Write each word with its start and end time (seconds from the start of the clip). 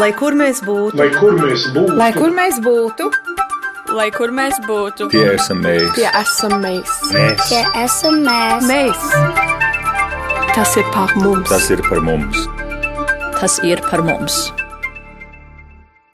Lai 0.00 0.10
kur 0.16 0.32
mēs 0.38 0.62
būtu, 0.64 0.96
Lai 0.96 1.10
kur 1.12 1.34
mēs 1.36 1.66
būtu, 1.74 1.96
Lai 1.98 2.10
kur 2.16 2.32
mēs 2.32 2.58
būtu, 2.64 3.08
Lai 3.92 4.08
kur 4.14 4.30
mēs 4.32 4.56
būtu, 4.64 5.08
Tie 5.12 5.24
esam 5.34 5.60
mēs. 5.64 5.90
tie 5.98 6.08
esam 6.16 6.54
mēs. 6.62 6.92
Mēs. 7.12 7.42
Tie 7.50 7.60
esam 7.82 8.16
mēs. 8.24 8.64
Mēs. 8.70 9.02
Tas 10.54 10.76
ir 10.80 10.88
par 10.94 11.12
mums. 11.20 11.48
Tas 11.50 11.68
ir 11.70 11.82
par 11.88 12.00
mums. 12.00 12.46
tas 13.42 13.58
ir 13.66 13.80
par 13.90 14.02
mums. 14.06 14.52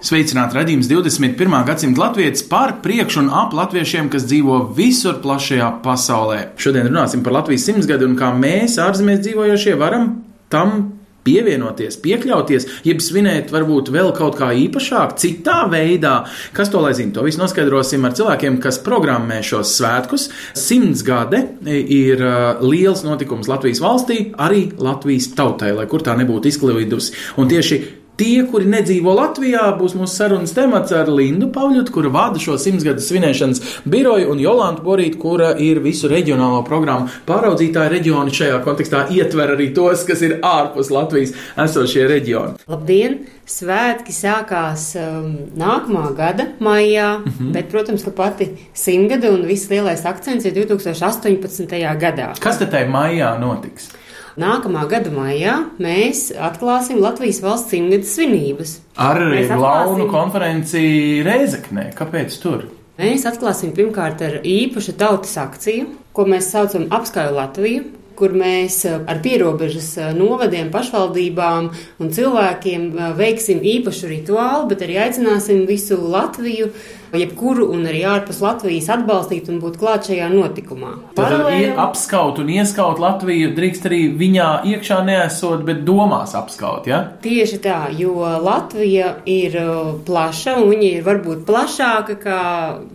Sveicināti 0.01 0.55
redzējums 0.57 0.87
21. 0.89 1.57
gadsimta 1.67 2.01
latvijas 2.01 2.43
par 2.49 2.77
priekšu 2.83 3.21
un 3.25 3.31
ap 3.35 3.53
latviešiem, 3.53 4.09
kas 4.11 4.25
dzīvo 4.31 4.61
visur 4.77 5.19
plašajā 5.23 5.73
pasaulē. 5.83 6.39
Šodien 6.57 6.87
runāsim 6.89 7.23
par 7.27 7.35
Latvijas 7.35 7.67
simtsgadi 7.67 8.07
un 8.07 8.15
kā 8.17 8.31
mēs, 8.35 8.79
ārzemēs 8.79 9.21
dzīvojošie, 9.27 9.75
varam 9.81 10.13
tam 10.49 10.98
pievienoties, 11.29 11.99
piekļauties, 12.05 12.67
jeb 12.89 13.03
svinēt 13.05 13.53
varbūt 13.53 13.93
vēl 13.93 14.13
kaut 14.17 14.39
kā 14.41 14.51
īpašāk, 14.65 15.16
citā 15.21 15.61
veidā. 15.71 16.23
Kas 16.57 16.73
to 16.73 16.80
lai 16.85 16.95
zina? 16.97 17.12
To 17.16 17.27
visu 17.27 17.43
noskaidrosim 17.43 18.07
ar 18.09 18.16
cilvēkiem, 18.16 18.59
kas 18.65 18.80
programmē 18.85 19.43
šos 19.45 19.75
svētkus. 19.79 20.29
Simts 20.59 21.05
gade 21.07 21.45
ir 21.69 22.25
uh, 22.25 22.65
liels 22.65 23.05
notikums 23.07 23.51
Latvijas 23.51 23.83
valstī, 23.85 24.21
arī 24.41 24.69
Latvijas 24.80 25.30
tautai, 25.37 25.75
lai 25.77 25.88
kur 25.91 26.05
tā 26.07 26.16
nebūtu 26.19 26.52
izklividusi. 26.52 27.16
Un 27.38 27.51
tieši 27.51 27.83
Tie, 28.19 28.41
kuri 28.51 28.67
nedzīvo 28.67 29.13
Latvijā, 29.15 29.61
būs 29.79 29.93
mūsu 29.95 30.11
sarunas 30.19 30.51
temats 30.51 30.91
ar 30.91 31.07
Lindu 31.07 31.53
Pavļotu, 31.55 31.93
kura 31.95 32.09
vada 32.11 32.41
šo 32.43 32.57
simtsgades 32.59 33.07
svinēšanas 33.07 33.61
biroju, 33.87 34.33
un 34.33 34.41
Jolantu 34.43 34.83
Borītu, 34.89 35.21
kura 35.23 35.53
ir 35.63 35.79
visu 35.85 36.11
reģionālo 36.11 36.65
programmu 36.67 37.13
pāraudzītāja 37.29 37.93
reģioni. 37.93 38.35
Šajā 38.35 38.57
kontekstā 38.65 39.05
ietver 39.15 39.53
arī 39.55 39.69
tos, 39.77 40.03
kas 40.09 40.25
ir 40.27 40.41
ārpus 40.43 40.91
Latvijas 40.91 41.37
esošie 41.69 42.09
reģioni. 42.11 42.59
Labdien! 42.67 43.21
Svētki 43.49 44.13
sākās 44.13 44.89
um, 44.99 45.30
nākamā 45.57 46.11
gada 46.19 46.49
maijā, 46.59 47.21
mm 47.21 47.30
-hmm. 47.30 47.55
bet, 47.55 47.71
protams, 47.71 48.03
ka 48.05 48.10
pati 48.10 48.51
simtgade 48.75 49.30
un 49.30 49.47
viss 49.47 49.71
lielais 49.71 50.03
akcents 50.05 50.45
ir 50.45 50.59
2018. 50.59 51.79
gadā. 52.03 52.35
Kas 52.41 52.59
tad 52.59 52.75
tajā 52.75 52.91
maijā 52.91 53.38
notiks? 53.38 53.93
Nākamā 54.39 54.85
gada 54.91 55.11
maijā 55.11 55.55
mēs 55.83 56.29
atklāsim 56.39 57.01
Latvijas 57.03 57.41
valsts 57.43 57.73
simtgades 57.75 58.13
svinības. 58.15 58.77
Ar 58.97 59.19
Mēs 59.19 59.49
Launu 59.51 60.05
atklāsim- 60.07 60.11
konferenci 60.13 60.83
Rēzeknē. 61.27 61.93
Kāpēc 61.99 62.41
tur? 62.41 62.69
Mēs 62.99 63.25
atklāsim 63.27 63.73
pirmkārt 63.75 64.22
ar 64.22 64.41
īpašu 64.43 64.94
tautas 64.99 65.34
akciju, 65.37 65.87
ko 66.12 66.25
mēs 66.25 66.50
saucam 66.55 66.87
Apskaju 66.91 67.34
Latviju, 67.34 67.84
kur 68.19 68.31
mēs 68.34 68.84
eh, 68.84 68.99
ar 69.06 69.21
pierobežas 69.22 69.97
eh, 69.99 70.12
novadiem, 70.15 70.71
pašvaldībām 70.75 71.69
un 72.03 72.09
cilvēkiem 72.11 72.89
eh, 72.99 73.12
veiksim 73.19 73.61
īpašu 73.62 74.11
rituālu, 74.11 74.69
bet 74.69 74.83
arī 74.83 74.97
aicināsim 75.05 75.66
visu 75.66 75.99
Latviju, 75.99 76.72
jebkuru 77.12 77.70
un 77.72 77.87
arī 77.87 78.03
ārpus 78.04 78.41
Latvijas 78.42 78.88
atbalstīt 78.92 79.48
un 79.48 79.60
būt 79.62 79.78
klāt 79.81 80.09
šajā 80.10 80.28
notikumā. 80.32 80.92
Paralēli- 81.16 81.75
apskaut 81.76 82.38
un 82.38 82.48
ieskaut 82.48 82.98
Latviju 82.98 83.54
drīkst 83.56 83.87
arī 83.88 84.00
viņā 84.19 84.48
iekšā 84.64 84.98
neesot, 85.06 85.64
bet 85.64 85.84
domās 85.84 86.34
apskaut, 86.34 86.86
ja? 86.86 87.00
Tieši 87.22 87.59
tā, 87.64 87.78
jo 87.98 88.14
Latvija 88.42 89.16
ir 89.26 89.56
uh, 89.56 89.94
plaša 90.04 90.56
un 90.62 90.70
viņa 90.72 90.91
ir 90.98 91.03
varbūt 91.06 91.44
plašāka 91.48 92.19
kā 92.22 92.41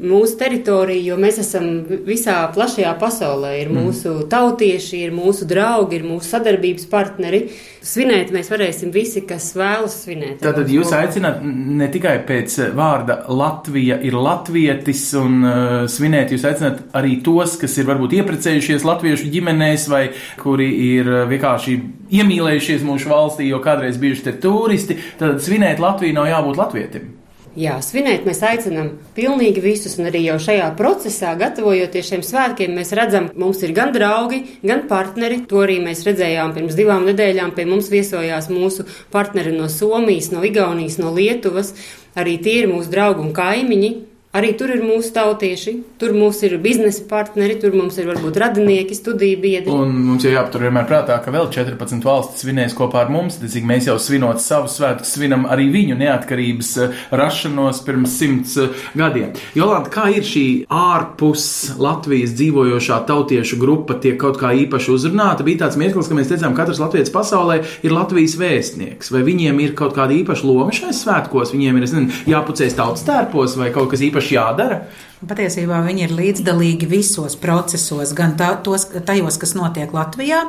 mūsu 0.02 0.38
teritorija, 0.38 1.02
jo 1.14 1.18
mēs 1.18 1.40
esam 1.40 1.84
vi- 1.90 1.98
visā 2.14 2.38
plašajā 2.54 2.94
pasaulē. 3.00 3.54
Ir 3.62 3.70
mūsu 3.70 4.28
tautieši, 4.30 5.04
ir 5.08 5.12
mūsu 5.12 5.46
draugi, 5.50 5.96
ir 6.00 6.04
mūsu 6.04 6.30
sadarbības 6.34 6.86
partneri. 6.90 7.50
Svinēt 7.84 8.32
mēs 8.32 8.48
varēsim 8.52 8.92
visi, 8.96 9.22
kas 9.28 9.54
vēlas 9.60 9.98
svinēt. 10.06 10.40
Tātad 10.40 10.70
jūs 10.72 10.92
aicināt 10.96 11.42
ne 11.44 11.88
tikai 11.92 12.18
pēc 12.28 12.56
vārda 12.76 13.24
Latvija 13.28 13.98
ir 14.06 14.18
latvietis 14.20 15.06
un 15.20 15.40
uh, 15.42 15.74
svinēt, 15.90 16.34
jūs 16.36 16.46
aicināt 16.50 16.84
arī 16.98 17.18
tos, 17.26 17.58
kas 17.62 17.78
ir 17.80 17.88
varbūt 17.90 18.18
ieprecējušies 18.20 18.86
latviešu 18.88 19.32
ģimenēs 19.34 19.88
vai 19.92 20.04
kuri 20.42 20.70
ir 20.92 21.10
uh, 21.10 21.24
vienkārši 21.32 21.80
iemīlējušies 22.20 22.86
mūsu 22.86 23.12
valstī, 23.12 23.50
jo 23.50 23.64
kādreiz 23.64 24.00
bijuši 24.02 24.28
te 24.30 24.38
turisti. 24.44 25.00
Tad 25.20 25.42
svinēt 25.44 25.82
Latviju 25.84 26.20
nav 26.20 26.30
jābūt 26.30 26.60
latvietim. 26.60 27.12
Jā, 27.54 27.76
svinēt 27.86 28.24
mēs 28.26 28.40
aicinām 28.42 28.88
pilnīgi 29.14 29.62
visus, 29.62 30.00
un 30.00 30.08
arī 30.10 30.24
jau 30.24 30.40
šajā 30.42 30.72
procesā, 30.78 31.36
gatavojoties 31.38 32.08
šiem 32.08 32.24
svētkiem, 32.26 32.72
mēs 32.74 32.96
redzam, 32.98 33.28
mums 33.38 33.62
ir 33.62 33.76
gan 33.78 33.92
draugi, 33.94 34.40
gan 34.66 34.88
partneri. 34.90 35.44
To 35.52 35.62
arī 35.62 35.76
mēs 35.84 36.02
redzējām 36.08 36.56
pirms 36.56 36.74
divām 36.80 37.06
nedēļām. 37.12 37.54
Pie 37.54 37.68
mums 37.70 37.92
viesojās 37.94 38.50
mūsu 38.50 38.88
partneri 39.14 39.54
no 39.54 39.70
Somijas, 39.70 40.32
no 40.34 40.42
Igaunijas, 40.42 40.98
no 40.98 41.14
Lietuvas. 41.14 41.76
Arī 42.18 42.40
tie 42.42 42.64
ir 42.64 42.72
mūsu 42.74 42.90
draugi 42.90 43.22
un 43.22 43.38
kaimiņi. 43.38 43.94
Arī 44.34 44.48
tur 44.58 44.72
ir 44.74 44.80
mūsu 44.82 45.12
tautieši, 45.14 45.72
tur 46.02 46.16
mums 46.18 46.40
ir 46.42 46.56
biznesa 46.58 47.04
partneri, 47.06 47.54
tur 47.62 47.76
mums 47.78 48.00
ir 48.02 48.08
varbūt 48.10 48.40
radinieki, 48.42 48.96
studiju 48.98 49.38
biedri. 49.38 49.70
Un 49.70 49.92
mums 50.08 50.24
jau 50.26 50.32
jāpatur 50.34 50.64
vienmēr 50.66 50.88
prātā, 50.90 51.20
ka 51.22 51.30
vēl 51.30 51.52
14 51.54 52.02
valstis 52.02 52.42
svinēs 52.42 52.74
kopā 52.74 53.04
ar 53.04 53.12
mums. 53.14 53.38
Tad, 53.38 53.52
cik 53.54 53.68
mēs 53.70 53.86
jau 53.86 53.94
svinot 54.02 54.42
savus 54.42 54.80
svētkus, 54.80 55.12
svinam 55.14 55.46
arī 55.46 55.68
viņu 55.76 55.98
neatkarības 56.00 56.72
eh, 56.82 56.96
rašanos 57.14 57.84
pirms 57.86 58.16
simts 58.18 58.56
eh, 58.58 58.80
gadiem. 58.98 59.36
Jolanta, 59.54 59.92
kā 59.94 60.08
ir 60.18 60.26
šī 60.26 60.48
ārpus 60.66 61.46
Latvijas 61.78 62.34
dzīvojošā 62.34 63.04
tautiešu 63.12 63.62
grupa, 63.62 64.00
tiek 64.02 64.18
kaut 64.18 64.42
kā 64.42 64.56
īpaši 64.64 64.96
uzrunāta? 64.96 65.46
Bija 65.46 65.68
tāds 65.68 65.78
mirklis, 65.78 66.10
ka 66.10 66.18
mēs 66.18 66.34
teicām, 66.34 66.58
ka 66.58 66.64
katrs 66.64 66.82
latviečs 66.82 67.14
pasaulē 67.14 67.60
ir 67.86 67.94
Latvijas 67.94 68.34
vēstnieks. 68.42 69.14
Vai 69.14 69.22
viņiem 69.30 69.62
ir 69.62 69.78
kaut 69.78 69.94
kāda 69.94 70.18
īpaša 70.18 70.50
loma 70.50 70.74
šajos 70.74 71.06
svētkos? 71.06 71.54
Viņiem 71.54 71.78
ir 71.78 71.86
nezinu, 71.86 72.20
jāpucēs 72.34 72.82
tautas 72.82 73.06
tērpos 73.06 73.60
vai 73.62 73.70
kaut 73.78 73.94
kas 73.94 74.02
īpaši 74.24 74.36
jādara? 74.36 74.82
Patiesībā 75.24 75.78
viņi 75.86 76.04
ir 76.04 76.14
līdzdalīgi 76.18 76.88
visos 76.92 77.38
procesos, 77.40 78.12
gan 78.18 78.34
tā, 78.40 78.50
tos, 78.66 78.86
tajos, 79.08 79.38
kas 79.40 79.54
notiek 79.56 79.94
Latvijā. 79.96 80.42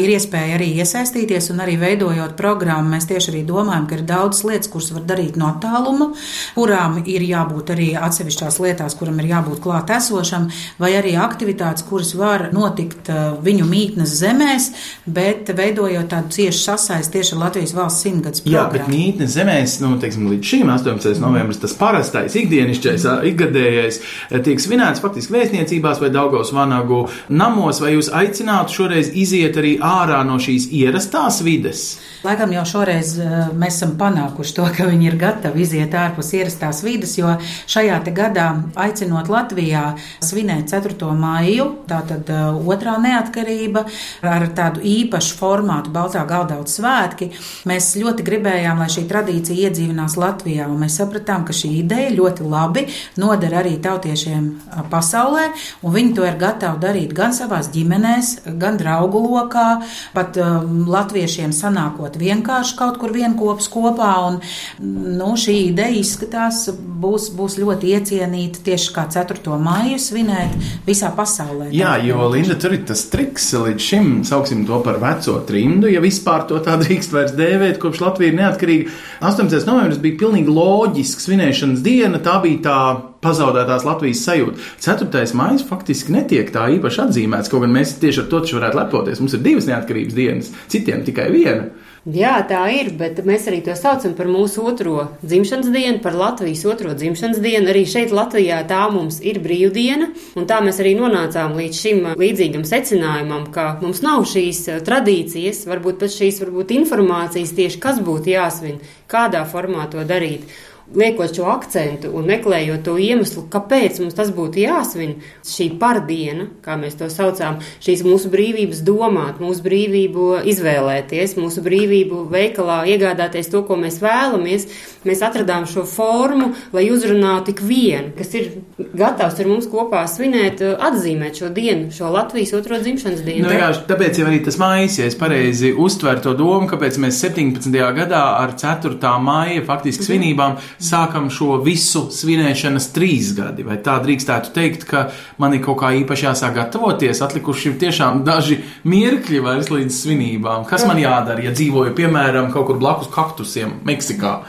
Ir 0.00 0.12
iespēja 0.14 0.56
arī 0.56 0.70
iesaistīties 0.80 1.50
un 1.52 1.60
arī 1.64 1.74
veidojot 1.80 2.32
programmu. 2.38 2.94
Mēs 2.94 3.08
tieši 3.10 3.32
arī 3.32 3.42
domājam, 3.48 3.88
ka 3.90 3.98
ir 3.98 4.04
daudz 4.08 4.40
lietas, 4.46 4.70
kuras 4.72 4.92
var 4.94 5.04
darīt 5.08 5.36
no 5.40 5.50
tāluma, 5.60 6.10
kurām 6.56 7.00
ir 7.04 7.26
jābūt 7.26 7.74
arī 7.74 7.90
atsevišķās 8.00 8.60
lietās, 8.64 8.96
kuram 8.96 9.20
ir 9.20 9.28
jābūt 9.34 9.60
klāt 9.64 9.92
esošam, 9.92 10.48
vai 10.80 10.94
arī 10.96 11.16
aktivitātes, 11.20 11.84
kuras 11.88 12.14
var 12.16 12.48
notikt 12.54 13.12
uh, 13.12 13.36
viņu 13.44 13.68
mītnes 13.68 14.16
zemēs, 14.22 14.70
bet 15.04 15.52
veidojot 15.52 16.08
tādu 16.14 16.32
ciešu 16.38 16.62
sasaisti 16.62 17.18
tieši 17.18 17.36
ar 17.36 17.42
Latvijas 17.44 17.76
valsts 17.76 18.06
simtgadus 18.06 18.44
Jā, 18.44 18.64
bet 18.72 18.84
programmu. 18.84 18.96
mītnes 18.96 19.36
zemēs, 19.36 19.76
nu, 19.84 19.94
teiksim, 20.00 20.30
līdz 20.32 20.52
šim 20.54 20.72
18. 20.72 21.20
novembris, 21.22 21.60
tas 21.62 21.76
parastais, 21.78 22.36
ikdienišķais, 22.40 23.06
ikgadējais, 23.30 24.00
tiek 24.44 24.62
svinēts 24.62 25.02
faktiski 25.04 25.34
vēstniecībās 25.36 26.02
vai 26.02 26.10
Daugavas 26.14 26.52
vanagu 26.54 27.04
namos, 27.28 27.80
vai 27.82 27.94
jūs 27.96 28.10
aicinātu 28.14 28.78
šoreiz 28.78 29.12
iziet 29.14 29.58
arī 29.60 29.76
ārā 29.82 30.22
no 30.26 30.40
šīs 30.42 30.70
ierastās 30.74 31.42
vides? 31.44 31.86
Laikam 32.24 32.54
jau 32.54 32.62
šoreiz 32.64 33.10
eh, 33.20 33.32
mēs 33.52 33.76
esam 33.76 33.98
panākuši 34.00 34.54
to, 34.56 34.64
ka 34.72 34.86
viņi 34.88 35.10
ir 35.10 35.16
gatavi 35.20 35.60
iziet 35.60 35.92
ārpus 35.98 36.30
ierastās 36.38 36.80
vidas, 36.84 37.18
jo 37.18 37.34
šajā 37.68 37.98
te 38.06 38.14
gadā 38.16 38.46
aicinot 38.80 39.28
Latvijā 39.28 39.82
svinēt 40.24 40.72
4. 40.72 41.10
maiju, 41.20 41.66
tātad 41.90 42.30
eh, 42.32 42.46
otrā 42.72 42.96
neatkarība, 43.02 43.84
ar 44.24 44.46
tādu 44.56 44.80
īpašu 44.88 45.36
formātu 45.36 45.92
Baltā 45.92 46.24
galdauts 46.28 46.78
svētki, 46.78 47.28
mēs 47.68 47.90
ļoti 48.00 48.24
gribējām, 48.24 48.80
lai 48.80 48.88
šī 48.94 49.04
tradīcija 49.10 49.68
iedzīvinās 49.68 50.16
Latvijā, 50.16 50.70
un 50.70 50.80
mēs 50.80 50.96
sapratām, 51.02 51.44
ka 51.44 51.52
šī 51.52 51.74
ideja 51.82 52.14
ļoti 52.16 52.48
labi 52.48 52.86
noder 53.20 53.58
arī 53.60 53.76
tautiešiem 53.94 54.50
pasaulē, 54.90 55.48
un 55.82 55.94
viņi 55.94 56.14
to 56.16 56.26
ir 56.26 56.38
gatavi 56.40 56.80
darīt 56.82 57.14
gan 57.16 57.34
savās 57.36 57.70
ģimenēs, 57.74 58.34
gan 58.60 58.78
draugu 58.80 59.22
lokā, 59.22 59.68
pat 60.14 60.38
um, 60.42 60.84
latviešiem 60.90 61.54
sanākot 61.54 62.18
vienkārši 62.18 62.76
kaut 62.78 62.98
kur 63.02 63.14
vienkops 63.14 63.68
kopā, 63.72 64.12
un 64.28 64.40
nu, 64.82 65.32
šī 65.38 65.56
ideja 65.70 65.94
izskatās 66.00 66.66
būs, 66.74 67.30
būs 67.36 67.58
ļoti 67.62 67.94
iecienīta 67.94 68.64
tieši 68.66 68.92
kā 68.94 69.06
4. 69.12 69.58
maiju 69.62 70.00
svinēt 70.02 70.58
visā 70.86 71.12
pasaulē. 71.14 71.70
Jā, 71.74 71.96
jo 72.04 72.28
Linda 72.32 72.58
tur 72.60 72.76
ir 72.76 72.84
tas 72.88 73.06
triks 73.12 73.50
līdz 73.54 73.88
šim, 73.88 74.12
sauksim 74.26 74.64
to 74.68 74.80
par 74.84 75.00
veco 75.02 75.38
trimdu, 75.46 75.90
ja 75.92 76.02
vispār 76.04 76.46
to 76.50 76.60
tā 76.64 76.76
drīkst 76.82 77.14
vairs 77.14 77.34
dēvēt, 77.38 77.80
kopš 77.82 78.02
Latvija 78.04 78.32
ir 78.32 78.38
neatkarīga. 78.42 78.94
18. 79.24 79.66
novembris 79.68 80.02
bija 80.02 80.20
pilnīgi 80.24 80.52
loģisks 80.52 81.28
svinēšanas 81.28 81.84
diena, 81.84 82.20
tā 82.22 82.38
bija 82.42 82.62
tā 82.64 82.78
pazaudētās 83.24 83.86
Latvijas 83.88 84.22
sajūta. 84.28 84.60
4. 84.84 85.24
maija 85.38 85.64
faktiski 85.64 86.14
netiek 86.14 86.52
tā 86.54 86.68
īpaši 86.76 87.02
atzīmēts, 87.08 87.50
kaut 87.52 87.64
gan 87.64 87.74
mēs 87.74 87.96
tieši 88.02 88.24
ar 88.24 88.30
to 88.30 88.44
varētu 88.44 88.80
lepoties. 88.82 89.24
Mums 89.24 89.34
ir 89.34 89.42
divas 89.44 89.68
neatkarības 89.70 90.20
dienas, 90.20 90.52
citiem 90.72 91.02
tikai 91.06 91.30
viena. 91.34 91.72
Jā, 92.04 92.34
tā 92.44 92.66
ir, 92.68 92.90
bet 93.00 93.22
mēs 93.24 93.46
arī 93.48 93.62
to 93.64 93.72
saucam 93.80 94.12
par 94.12 94.28
mūsu 94.28 94.60
otro 94.68 95.06
dzimšanas 95.22 95.70
dienu, 95.72 96.02
par 96.04 96.12
Latvijas 96.12 96.66
otro 96.68 96.92
dzimšanas 96.92 97.40
dienu. 97.40 97.70
Arī 97.72 97.86
šeit 97.88 98.12
Latvijā 98.12 98.58
tā 98.68 98.82
mums 98.92 99.22
ir 99.24 99.40
brīvdiena, 99.40 100.10
un 100.36 100.44
tā 100.44 100.58
mēs 100.60 100.82
arī 100.84 100.92
nonācām 100.98 101.56
līdz 101.56 101.80
šim 101.80 102.04
līdzīgam 102.20 102.66
secinājumam, 102.68 103.48
ka 103.54 103.78
mums 103.80 104.04
nav 104.04 104.26
šīs 104.28 104.66
tradīcijas, 104.84 105.62
varbūt 105.70 106.02
pat 106.04 106.12
šīs 106.12 106.42
varbūt 106.44 106.76
informācijas 106.76 107.56
tieši, 107.56 107.80
kas 107.80 108.04
būtu 108.04 108.34
jāsvin, 108.34 108.82
kādā 109.08 109.46
formā 109.48 109.88
to 109.88 110.04
darīt 110.04 110.44
liekot 110.92 111.32
šo 111.36 111.48
akcentu 111.48 112.10
un 112.14 112.26
meklējot 112.28 112.84
to 112.84 112.96
iemeslu, 113.00 113.46
kāpēc 113.52 114.00
mums 114.02 114.16
tas 114.16 114.30
būtu 114.34 114.60
jāsvin, 114.62 115.16
šī 115.48 115.70
pardiena, 115.80 116.48
kā 116.64 116.76
mēs 116.80 116.98
to 117.00 117.08
saucām, 117.12 117.60
šīs 117.84 118.04
mūsu 118.06 118.30
brīvības 118.32 118.82
domāt, 118.84 119.40
mūsu 119.42 119.64
brīvību 119.64 120.44
izvēlēties, 120.50 121.36
mūsu 121.40 121.64
brīvību 121.64 122.24
veikalā 122.32 122.82
iegādāties 122.92 123.48
to, 123.52 123.64
ko 123.66 123.78
mēs 123.80 124.00
vēlamies, 124.04 124.68
mēs 125.08 125.24
atradām 125.24 125.66
šo 125.70 125.86
formu, 125.88 126.52
lai 126.76 126.86
uzrunātu 126.92 127.52
tik 127.52 127.64
vienu, 127.64 128.12
kas 128.18 128.34
ir 128.36 128.50
gatavs 128.96 129.40
ar 129.40 129.50
mums 129.50 129.68
kopā 129.72 130.04
svinēt, 130.10 130.60
atzīmēt 130.60 131.40
šo 131.40 131.50
dienu, 131.54 131.90
šo 131.94 132.12
Latvijas 132.12 132.54
otro 132.58 132.78
dzimšanas 132.82 133.24
dienu. 133.24 133.48
Nu, 133.48 133.56
jā, 133.56 133.72
tāpēc 133.88 134.20
jau 134.20 134.28
arī 134.28 134.42
tas 134.44 134.60
mājas, 134.60 135.00
ja 135.00 135.08
es 135.08 135.16
pareizi 135.18 135.72
uztveru 135.72 136.22
to 136.24 136.36
domu, 136.38 136.68
kāpēc 136.70 137.00
mēs 137.02 137.20
17. 137.24 137.72
gadā 137.72 138.22
ar 138.38 138.54
4. 138.60 139.00
māja 139.24 139.64
faktiski 139.66 140.06
svinībām 140.06 140.58
sākam 140.82 141.30
šo 141.32 141.58
visu 141.64 142.06
svinēšanas 142.14 142.90
trīs 142.94 143.32
gadi. 143.36 143.66
Vai 143.66 143.78
tā 143.84 143.96
drīkstētu 144.04 144.52
teikt, 144.54 144.86
ka 144.90 145.06
man 145.42 145.56
ir 145.56 145.62
kaut 145.64 145.80
kā 145.82 145.92
īpaši 146.00 146.28
jāsāk 146.28 146.56
gatavoties? 146.58 147.22
Atlikuši 147.24 147.70
ir 147.72 147.80
tiešām 147.84 148.22
daži 148.26 148.60
mirkļi 148.88 149.42
vairs 149.44 149.72
līdz 149.72 149.98
svinībām. 150.04 150.68
Kas 150.70 150.86
man 150.88 151.00
jādara, 151.02 151.44
ja 151.44 151.54
dzīvoju, 151.54 151.94
piemēram, 151.98 152.52
kaut 152.54 152.70
kur 152.70 152.80
blakus 152.80 153.12
kaktusiem 153.14 153.80
Meksikā? 153.86 154.40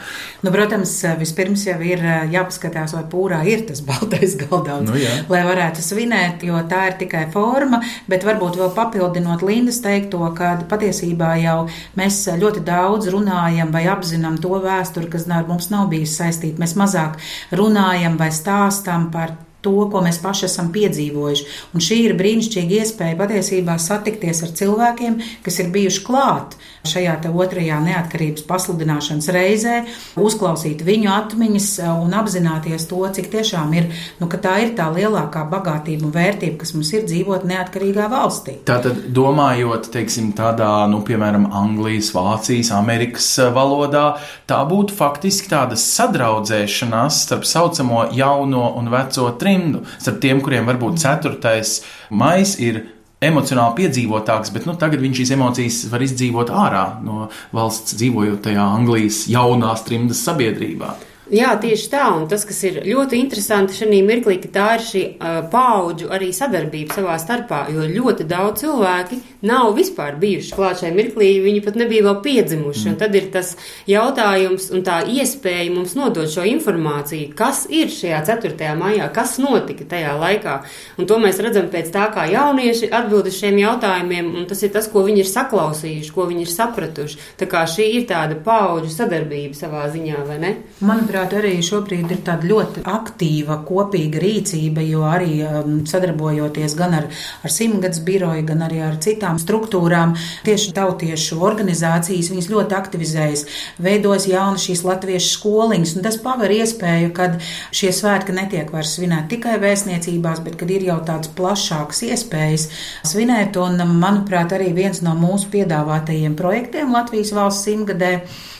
Nu, 0.46 0.52
protams, 0.54 0.92
vispirms 1.18 1.64
jau 1.66 1.74
ir 1.82 2.02
jāpaskatās, 2.30 2.92
vai 2.94 3.02
pūrā 3.10 3.40
ir 3.50 3.64
tas 3.66 3.80
baltais 3.88 4.36
galdauds, 4.38 4.86
Nu, 4.86 4.94
jā. 5.00 5.10
lai 5.32 5.40
varētu 5.42 5.82
svinēt, 5.82 6.44
jo 6.46 6.60
tā 6.70 6.84
ir 6.92 6.98
tikai 7.00 7.24
forma, 7.34 7.80
bet 8.06 8.22
varbūt 8.26 8.60
vēl 8.60 8.70
papildinot 8.76 9.42
Lindas 9.42 9.80
teikto, 9.82 10.22
ka 10.38 10.52
patiesībā 10.70 11.32
jau 11.42 11.56
mēs 11.98 12.20
ļoti 12.38 12.62
daudz 12.66 13.10
runājam 13.10 13.74
vai 13.74 13.88
apzinām 13.90 14.38
to 14.42 14.54
vēsturi, 14.62 15.10
kas 15.10 15.26
ar 15.34 15.50
mums 15.50 15.66
nav 15.74 15.90
bijusi 15.90 16.20
saistīta. 16.20 16.62
Mēs 16.62 16.76
mazāk 16.78 17.18
runājam 17.50 18.14
vai 18.20 18.30
stāstam 18.30 19.10
par 19.10 19.34
to, 19.66 19.74
ko 19.92 20.04
mēs 20.06 20.22
paši 20.22 20.46
esam 20.48 20.70
piedzīvojuši. 20.74 21.50
Un 21.74 21.84
šī 21.84 22.00
ir 22.06 22.16
brīnišķīga 22.20 22.80
iespēja 22.80 23.18
patiesībā 23.18 23.76
satikties 23.82 24.44
ar 24.46 24.54
cilvēkiem, 24.62 25.20
kas 25.46 25.60
ir 25.62 25.74
bijuši 25.74 26.06
klāt 26.06 26.56
šajā 26.86 27.16
otrajā 27.34 27.78
neatkarības 27.82 28.44
pasludināšanas 28.46 29.28
reizē, 29.34 29.76
uzklausīt 30.20 30.84
viņu 30.86 31.10
atmiņas 31.12 31.68
un 31.96 32.14
apzināties 32.16 32.86
to, 32.90 33.02
cik 33.16 33.30
tiešām 33.32 33.74
ir, 33.76 33.88
nu, 34.20 34.28
tā 34.30 34.56
ir 34.64 34.74
tā 34.78 34.88
lielākā 34.94 35.44
bagātība 35.50 36.06
un 36.08 36.14
vērtība, 36.14 36.60
kas 36.62 36.74
mums 36.76 36.92
ir 36.94 37.06
dzīvot 37.08 37.46
neatkarīgā 37.48 38.06
valstī. 38.12 38.58
Tātad, 38.68 39.08
domājot, 39.16 39.90
teiksim, 39.94 40.30
tādā, 40.36 40.70
nu, 40.90 41.02
piemēram, 41.06 41.48
Anglijas, 41.56 42.12
Vācijas, 42.14 42.72
Amerikas 42.76 43.28
eh, 43.42 43.50
valodā, 43.54 44.06
tā 44.48 44.60
būtu 44.68 44.96
faktiski 44.96 45.50
tāda 45.52 45.78
sadraudzēšanās 45.80 47.22
starp 47.26 47.46
saucamo 47.48 48.06
jauno 48.16 48.68
un 48.78 48.90
veco 48.92 49.28
trimdu, 49.56 49.82
starp 49.98 50.20
tiem, 50.20 50.42
kuriem 50.44 50.68
varbūt 50.68 51.00
ceturtais 51.00 51.80
mais 52.10 52.56
ir 52.60 52.84
emocionāli 53.24 53.80
piedzīvotāks, 53.80 54.52
bet 54.52 54.66
nu, 54.68 54.76
tagad 54.76 55.00
viņš 55.00 55.22
šīs 55.22 55.34
emocijas 55.38 55.82
var 55.90 56.04
izdzīvot 56.04 56.52
ārā 56.52 56.84
no 57.04 57.30
valsts, 57.56 57.96
dzīvojot 57.96 58.42
tajā 58.44 58.66
Anglijas 58.76 59.24
jaunās 59.32 59.86
trimdas 59.86 60.20
sabiedrībā. 60.26 60.92
Jā, 61.26 61.56
tieši 61.58 61.88
tā, 61.90 62.04
un 62.14 62.28
tas, 62.30 62.44
kas 62.46 62.60
ir 62.68 62.76
ļoti 62.86 63.18
interesanti 63.18 63.74
šajā 63.74 63.98
mirklī, 64.06 64.36
ka 64.38 64.50
tā 64.54 64.66
ir 64.76 64.82
šī 64.86 65.00
uh, 65.18 65.38
paudžu 65.50 66.06
arī 66.14 66.28
sadarbība 66.30 66.94
savā 66.94 67.16
starpā, 67.18 67.64
jo 67.74 67.82
ļoti 67.82 68.22
daudz 68.30 68.62
cilvēki 68.62 69.18
nav 69.46 69.72
vispār 69.74 70.14
bijuši 70.22 70.54
klāt 70.54 70.84
šajā 70.84 70.94
mirklī, 70.94 71.32
viņi 71.42 71.64
pat 71.64 71.78
nebija 71.80 72.04
vēl 72.06 72.20
piedzimuši, 72.22 72.84
mm. 72.84 72.92
un 72.92 72.98
tad 73.00 73.18
ir 73.18 73.26
tas 73.34 73.50
jautājums 73.90 74.68
un 74.70 74.84
tā 74.86 75.00
iespēja 75.02 75.72
mums 75.74 75.96
nodot 75.98 76.30
šo 76.30 76.44
informāciju, 76.46 77.32
kas 77.34 77.64
ir 77.74 77.90
šajā 77.90 78.22
4. 78.30 78.70
maijā, 78.78 79.10
kas 79.10 79.34
notika 79.42 79.88
tajā 79.96 80.14
laikā, 80.22 80.60
un 80.94 81.10
to 81.10 81.18
mēs 81.22 81.42
redzam 81.42 81.66
pēc 81.74 81.90
tā, 81.94 82.06
kā 82.14 82.28
jaunieši 82.30 82.92
atbild 82.94 83.26
uz 83.32 83.40
šiem 83.40 83.58
jautājumiem, 83.64 84.30
un 84.30 84.46
tas 84.46 84.62
ir 84.62 84.70
tas, 84.78 84.86
ko 84.94 85.02
viņi 85.10 85.24
ir 85.24 85.32
saklausījuši, 85.32 86.14
ko 86.14 86.30
viņi 86.30 86.46
ir 86.46 86.54
sapratuši, 86.54 87.20
tā 87.42 87.50
kā 87.50 87.66
šī 87.74 87.90
ir 87.98 88.06
tāda 88.14 88.38
paudžu 88.46 88.94
sadarbība 88.94 89.58
savā 89.58 89.88
ziņā, 89.90 90.22
vai 90.30 90.40
ne? 90.46 90.54
Manuprāt, 90.86 91.15
arī 91.16 91.54
šobrīd 91.64 92.12
ir 92.12 92.20
tāda 92.26 92.46
ļoti 92.48 92.82
aktīva 92.86 93.58
kopīga 93.66 94.20
rīcība, 94.22 94.84
jo 94.86 95.04
arī 95.08 95.40
um, 95.46 95.78
sadarbojoties 95.88 96.76
gan 96.78 96.96
ar, 96.98 97.08
ar 97.44 97.52
simtgadus 97.52 98.02
biroju, 98.06 98.44
gan 98.48 98.64
arī 98.66 98.82
ar 98.84 98.98
citām 99.02 99.40
struktūrām, 99.42 100.14
tieši 100.46 100.74
tautiešu 100.76 101.40
organizācijas, 101.46 102.30
viņas 102.32 102.50
ļoti 102.52 102.76
aktivizējas, 102.78 103.44
veidojas 103.82 104.28
jaunas 104.30 104.66
šīs 104.66 104.84
latviešu 104.86 105.32
skoliņas, 105.38 105.94
un 105.96 106.06
tas 106.06 106.18
paver 106.22 106.54
iespēju, 106.58 107.12
kad 107.16 107.38
šie 107.74 107.92
svētki 107.94 108.36
netiek 108.36 108.72
vairs 108.74 108.96
svinēti 108.96 109.36
tikai 109.36 109.56
vēstniecībās, 109.62 110.42
bet 110.46 110.58
kad 110.60 110.72
ir 110.72 110.88
jau 110.90 110.98
tādas 111.06 111.32
plašākas 111.36 112.02
iespējas 112.10 112.68
svinēt, 113.06 113.56
un 113.60 113.80
manuprāt, 113.96 114.54
arī 114.56 114.72
viens 114.76 115.02
no 115.04 115.16
mūsu 115.18 115.50
piedāvātajiem 115.54 116.36
projektiem 116.38 116.92
Latvijas 116.94 117.32
valsts 117.36 117.66
simtgadē 117.68 118.12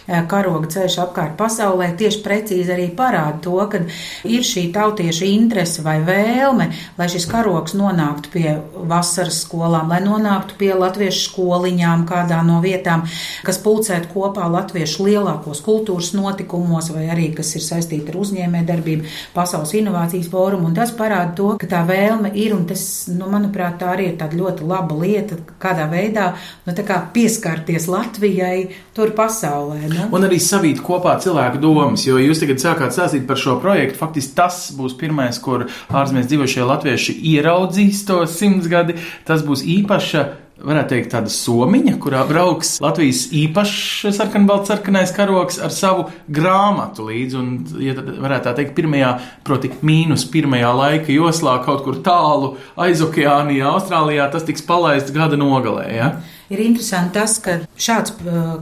karoga 0.07 0.71
ceļš 0.71 0.99
apkārt 1.03 1.35
pasaulē 1.39 1.91
tieši 1.99 2.23
precīzi 2.25 2.73
arī 2.73 2.87
parāda 2.97 3.41
to, 3.43 3.57
ka 3.71 3.83
ir 4.29 4.45
šī 4.47 4.69
tautieša 4.75 5.27
interese 5.29 5.83
vai 5.87 5.99
vēlme, 6.07 6.69
lai 6.99 7.09
šis 7.11 7.27
karogs 7.31 7.75
nonāktu 7.79 8.33
pie 8.33 8.57
vasaras 8.87 9.43
skolām, 9.45 9.91
lai 9.91 10.01
nonāktu 10.05 10.59
pie 10.61 10.73
latviešu 10.79 11.31
skoliņām 11.31 12.07
kādā 12.09 12.41
no 12.47 12.61
vietām, 12.65 13.05
kas 13.47 13.59
pulcētu 13.65 14.13
kopā 14.15 14.47
latviešu 14.53 15.09
lielākos 15.09 15.63
kultūras 15.67 16.13
notikumos 16.17 16.93
vai 16.95 17.09
arī 17.13 17.33
kas 17.37 17.55
ir 17.59 17.67
saistīti 17.67 18.13
ar 18.13 18.21
uzņēmē 18.23 18.63
darbību, 18.69 19.11
pasaules 19.35 19.75
inovācijas 19.77 20.31
fórumu, 20.31 20.71
un 20.71 20.79
tas 20.79 20.95
parāda 20.97 21.35
to, 21.37 21.51
ka 21.61 21.69
tā 21.71 21.83
vēlme 21.89 22.31
ir, 22.39 22.55
un 22.57 22.67
tas, 22.71 22.87
nu, 23.11 23.29
manuprāt, 23.33 23.81
tā 23.81 23.93
arī 23.97 24.13
ir 24.13 24.19
tāda 24.21 24.39
ļoti 24.39 24.67
laba 24.71 24.99
lieta, 25.03 25.39
kādā 25.63 25.89
veidā, 25.91 26.31
nu, 26.67 26.75
tā 26.77 26.87
kā 26.87 27.01
pieskarties 27.15 27.89
Latvijai 27.91 28.69
tur 28.97 29.13
pasaulē. 29.17 29.96
Nu? 29.97 30.09
Un 30.17 30.27
arī 30.29 30.39
savīt 30.43 30.81
kopā 30.85 31.17
cilvēku 31.23 31.61
domas, 31.63 32.07
jo 32.07 32.21
jūs 32.21 32.43
tagad 32.43 32.63
sākāt 32.63 32.97
stāstīt 32.97 33.27
par 33.29 33.41
šo 33.41 33.59
projektu. 33.63 33.99
Faktiski 34.01 34.37
tas 34.39 34.67
būs 34.77 34.97
pirmais, 35.01 35.39
kur 35.43 35.69
ārzemēs 35.91 36.29
dzīvošie 36.31 36.67
latvieši 36.67 37.17
ieraudzīs 37.35 38.05
to 38.09 38.23
simtsgadi. 38.31 38.99
Tas 39.29 39.47
būs 39.47 39.65
īpaša. 39.77 40.27
Varētu 40.57 40.89
teikt, 40.89 41.11
tāda 41.13 41.29
somiņa, 41.29 41.99
kurā 42.01 42.23
brauks 42.25 42.79
Latvijas 42.81 43.27
īpašs 43.37 44.15
sarkanbalts 44.17 44.71
sarkanais 44.73 45.11
karoks 45.13 45.59
ar 45.61 45.75
savu 45.75 46.07
grāmatu 46.33 47.05
līdzi. 47.11 47.37
Un, 47.37 47.51
ja 47.85 47.93
varētu 48.01 48.49
tā 48.49 48.55
teikt, 48.57 48.73
pirmajā, 48.79 49.11
proti, 49.45 49.69
mīnus 49.85 50.25
pirmajā 50.33 50.71
laika 50.79 51.13
joslā 51.13 51.59
kaut 51.67 51.85
kur 51.85 52.01
tālu 52.07 52.55
aizokeānijā, 52.87 53.69
Austrālijā, 53.69 54.31
tas 54.33 54.49
tiks 54.49 54.65
palaists 54.65 55.13
gada 55.13 55.37
nogalē. 55.37 55.87
Ja? 55.93 56.09
Ir 56.47 56.61
interesanti 56.63 57.17
tas, 57.17 57.33
ka 57.43 57.57
šāds 57.75 58.13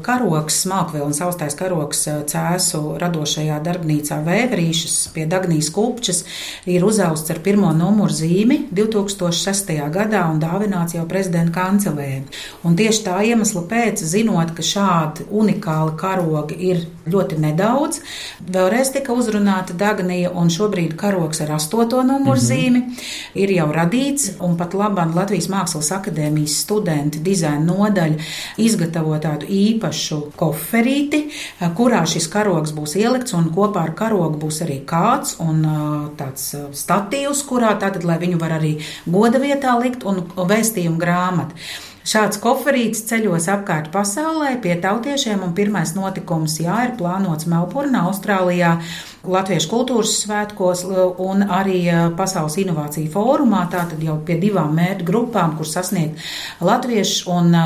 karoks, 0.04 0.62
smalkvēlns 0.64 1.18
austais 1.26 1.56
karoks 1.58 2.06
cēsu 2.30 2.94
radošajā 3.00 3.58
darbnīcā 3.66 4.22
Vēverīšas 4.24 4.94
pie 5.12 5.26
Dagnijas 5.28 5.68
Kulpčas 5.74 6.22
ir 6.70 6.86
uzausts 6.86 7.34
ar 7.34 7.42
pirmo 7.44 7.74
numuru 7.76 8.14
zīmi 8.16 8.62
2006. 8.72 9.74
gadā 9.92 10.22
un 10.32 10.40
dāvināts 10.40 10.96
jau 10.96 11.04
prezidenta 11.10 11.52
kancelē. 11.58 12.22
Un 12.64 12.78
tieši 12.78 13.04
tā 13.04 13.18
iemesla 13.28 13.66
pēc, 13.68 14.00
zinot, 14.14 14.54
ka 14.56 14.64
šādi 14.64 15.28
unikāli 15.28 15.92
karogi 16.00 16.56
ir 16.70 16.86
ļoti 17.04 17.36
nedaudz, 17.36 18.00
vēlreiz 18.48 18.94
tika 18.94 19.12
uzrunāta 19.12 19.76
Dagnija 19.76 20.32
un 20.32 20.48
šobrīd 20.48 20.96
karoks 20.96 21.42
ar 21.44 21.52
astoto 21.58 22.00
numuru 22.02 22.40
mm 22.40 22.46
-hmm. 22.46 22.48
zīmi 22.48 22.82
ir 23.34 23.50
jau 23.50 23.68
radīts 23.72 24.30
un 24.40 24.56
pat 24.56 24.74
labam 24.74 25.12
Latvijas 25.14 25.48
Mākslas 25.52 25.92
akadēmijas 25.92 26.56
studenti 26.64 27.18
dizaina 27.18 27.73
nodaļa 27.74 28.18
izgatavo 28.62 29.16
tādu 29.22 29.48
īpašu 29.50 30.20
koferīti, 30.38 31.24
kurā 31.78 32.04
šis 32.08 32.28
karogs 32.32 32.74
būs 32.76 32.96
ielikts, 33.00 33.34
un 33.36 33.50
kopā 33.54 33.84
ar 33.88 33.94
karogu 33.98 34.40
būs 34.46 34.62
arī 34.66 34.80
kāds 34.88 35.38
un 35.42 35.64
tāds 36.18 36.52
statīvs, 36.84 37.42
kurā 37.48 37.74
tātad, 37.82 38.06
lai 38.06 38.20
viņu 38.22 38.38
var 38.42 38.58
arī 38.60 38.76
goda 39.06 39.42
vietā 39.42 39.74
likt, 39.80 40.06
un 40.06 40.22
vēstījumu 40.36 41.00
grāmatu. 41.02 41.58
Šāds 42.04 42.36
koferīts 42.36 43.00
ceļos 43.08 43.46
apkārt 43.48 43.86
pasaulē 43.88 44.50
pie 44.60 44.74
tautiešiem, 44.76 45.40
un 45.46 45.54
pirmais 45.56 45.94
notikums, 45.96 46.58
jā, 46.60 46.82
ir 46.84 46.98
plānots 46.98 47.48
Melburnā, 47.48 48.04
Austrālijā. 48.10 48.74
Latviešu 49.24 49.70
kultūras 49.70 50.18
svētkos 50.20 50.82
un 51.24 51.46
arī 51.48 51.78
Pasaules 52.12 52.58
inovāciju 52.60 53.08
fórumā, 53.08 53.62
tātad 53.72 54.02
jau 54.04 54.18
pie 54.20 54.36
divām 54.42 54.74
mērķu 54.76 55.06
grupām, 55.08 55.54
kur 55.56 55.64
sasniegt 55.64 56.20
latviešu 56.60 57.32
un 57.32 57.56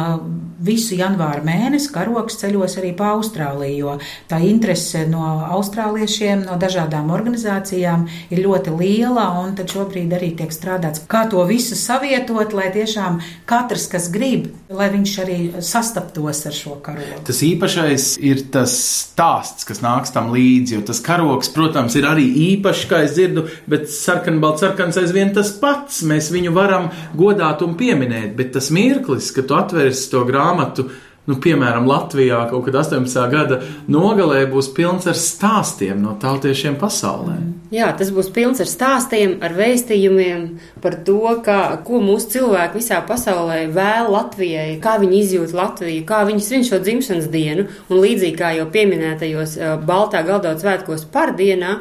visu 0.62 0.94
janvāra 0.98 1.42
mēnesi 1.42 1.90
karoks 1.94 2.38
ceļos 2.38 2.78
arī 2.78 2.92
pa 2.98 3.10
Austrāliju, 3.16 3.74
jo 3.74 3.96
tā 4.30 4.38
interese 4.46 5.02
no 5.10 5.24
austrāliešiem, 5.56 6.44
no 6.46 6.54
dažādām 6.62 7.10
organizācijām 7.14 8.06
ir 8.30 8.44
ļoti 8.46 8.76
liela, 8.78 9.26
un 9.42 9.56
tad 9.58 9.74
šobrīd 9.74 10.14
arī 10.14 10.30
tiek 10.38 10.54
strādāts, 10.54 11.02
kā 11.10 11.24
to 11.30 11.42
visu 11.50 11.74
savietot, 11.78 12.54
lai 12.54 12.70
tiešām 12.74 13.18
katrs, 13.50 13.90
kas 13.90 14.06
grib, 14.14 14.27
lai 14.74 14.88
viņš 14.92 15.12
arī 15.22 15.38
sastaptos 15.64 16.42
ar 16.48 16.54
šo 16.56 16.76
karogu. 16.84 17.22
Tas 17.28 17.40
īpašais 17.46 18.06
ir 18.24 18.44
tas 18.52 18.74
stāsts, 19.08 19.66
kas 19.68 19.82
nāks 19.84 20.14
tam 20.14 20.30
līdzi, 20.34 20.76
jo 20.76 20.84
tas 20.90 21.00
karoks, 21.04 21.52
protams, 21.54 21.96
ir 21.98 22.08
arī 22.08 22.26
īpašs, 22.50 22.86
kā 22.90 23.02
es 23.06 23.16
dzirdu, 23.16 23.46
bet 23.70 23.88
sarkanbalts 23.92 24.64
sarkans 24.64 25.00
aizvien 25.00 25.34
tas 25.36 25.52
pats. 25.60 26.02
Mēs 26.08 26.30
viņu 26.34 26.54
varam 26.56 26.90
godāt 27.18 27.64
un 27.66 27.76
pieminēt, 27.80 28.34
bet 28.38 28.54
tas 28.56 28.72
mirklis, 28.74 29.32
kad 29.36 29.48
tu 29.48 29.58
atversi 29.58 30.10
to 30.12 30.24
grāmatu, 30.28 30.88
nu, 31.28 31.36
piemēram, 31.42 31.86
Latvijā 31.88 32.40
kaut 32.50 32.66
kad 32.66 32.80
18. 32.80 33.20
gada 33.32 33.60
nogalē 33.90 34.46
būs 34.50 34.70
pilns 34.76 35.08
ar 35.10 35.16
stāstiem 35.18 36.00
no 36.02 36.16
tautiešiem 36.20 36.78
pasaulē. 36.80 37.36
Jā, 37.74 37.90
tas 37.92 38.08
būs 38.16 38.30
pilns 38.32 38.62
ar 38.64 38.68
stāstiem, 38.70 39.36
ar 39.44 39.52
vēstījumiem 39.52 40.46
par 40.80 40.96
to, 41.04 41.20
kā, 41.44 41.60
ko 41.84 42.00
mūsu 42.00 42.32
cilvēki 42.38 42.80
visā 42.80 43.02
pasaulē 43.04 43.66
vēl 43.76 44.08
Latvijai, 44.14 44.78
kā 44.80 44.96
viņi 45.02 45.20
izjūt 45.20 45.52
Latviju, 45.56 46.06
kā 46.08 46.22
viņi 46.28 46.46
svin 46.46 46.64
šo 46.64 46.80
dzimšanas 46.80 47.28
dienu, 47.32 47.68
un 47.90 48.00
līdzīgi 48.00 48.38
kā 48.40 48.54
jau 48.56 48.68
pieminētajos 48.72 49.58
Baltā 49.84 50.24
galdot 50.24 50.64
svētkos 50.64 51.04
par 51.12 51.36
dienā, 51.36 51.76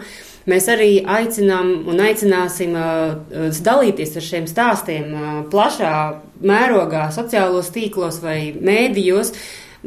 mēs 0.47 0.69
arī 0.71 0.91
aicinām 1.03 1.73
un 1.91 2.01
aicināsim 2.03 2.75
dalīties 3.67 4.15
ar 4.17 4.25
šiem 4.29 4.47
stāstiem 4.49 5.13
plašā 5.51 5.93
mērogā, 6.47 7.07
sociālos 7.15 7.71
tīklos 7.75 8.21
vai 8.23 8.39
mēdījos. 8.55 9.33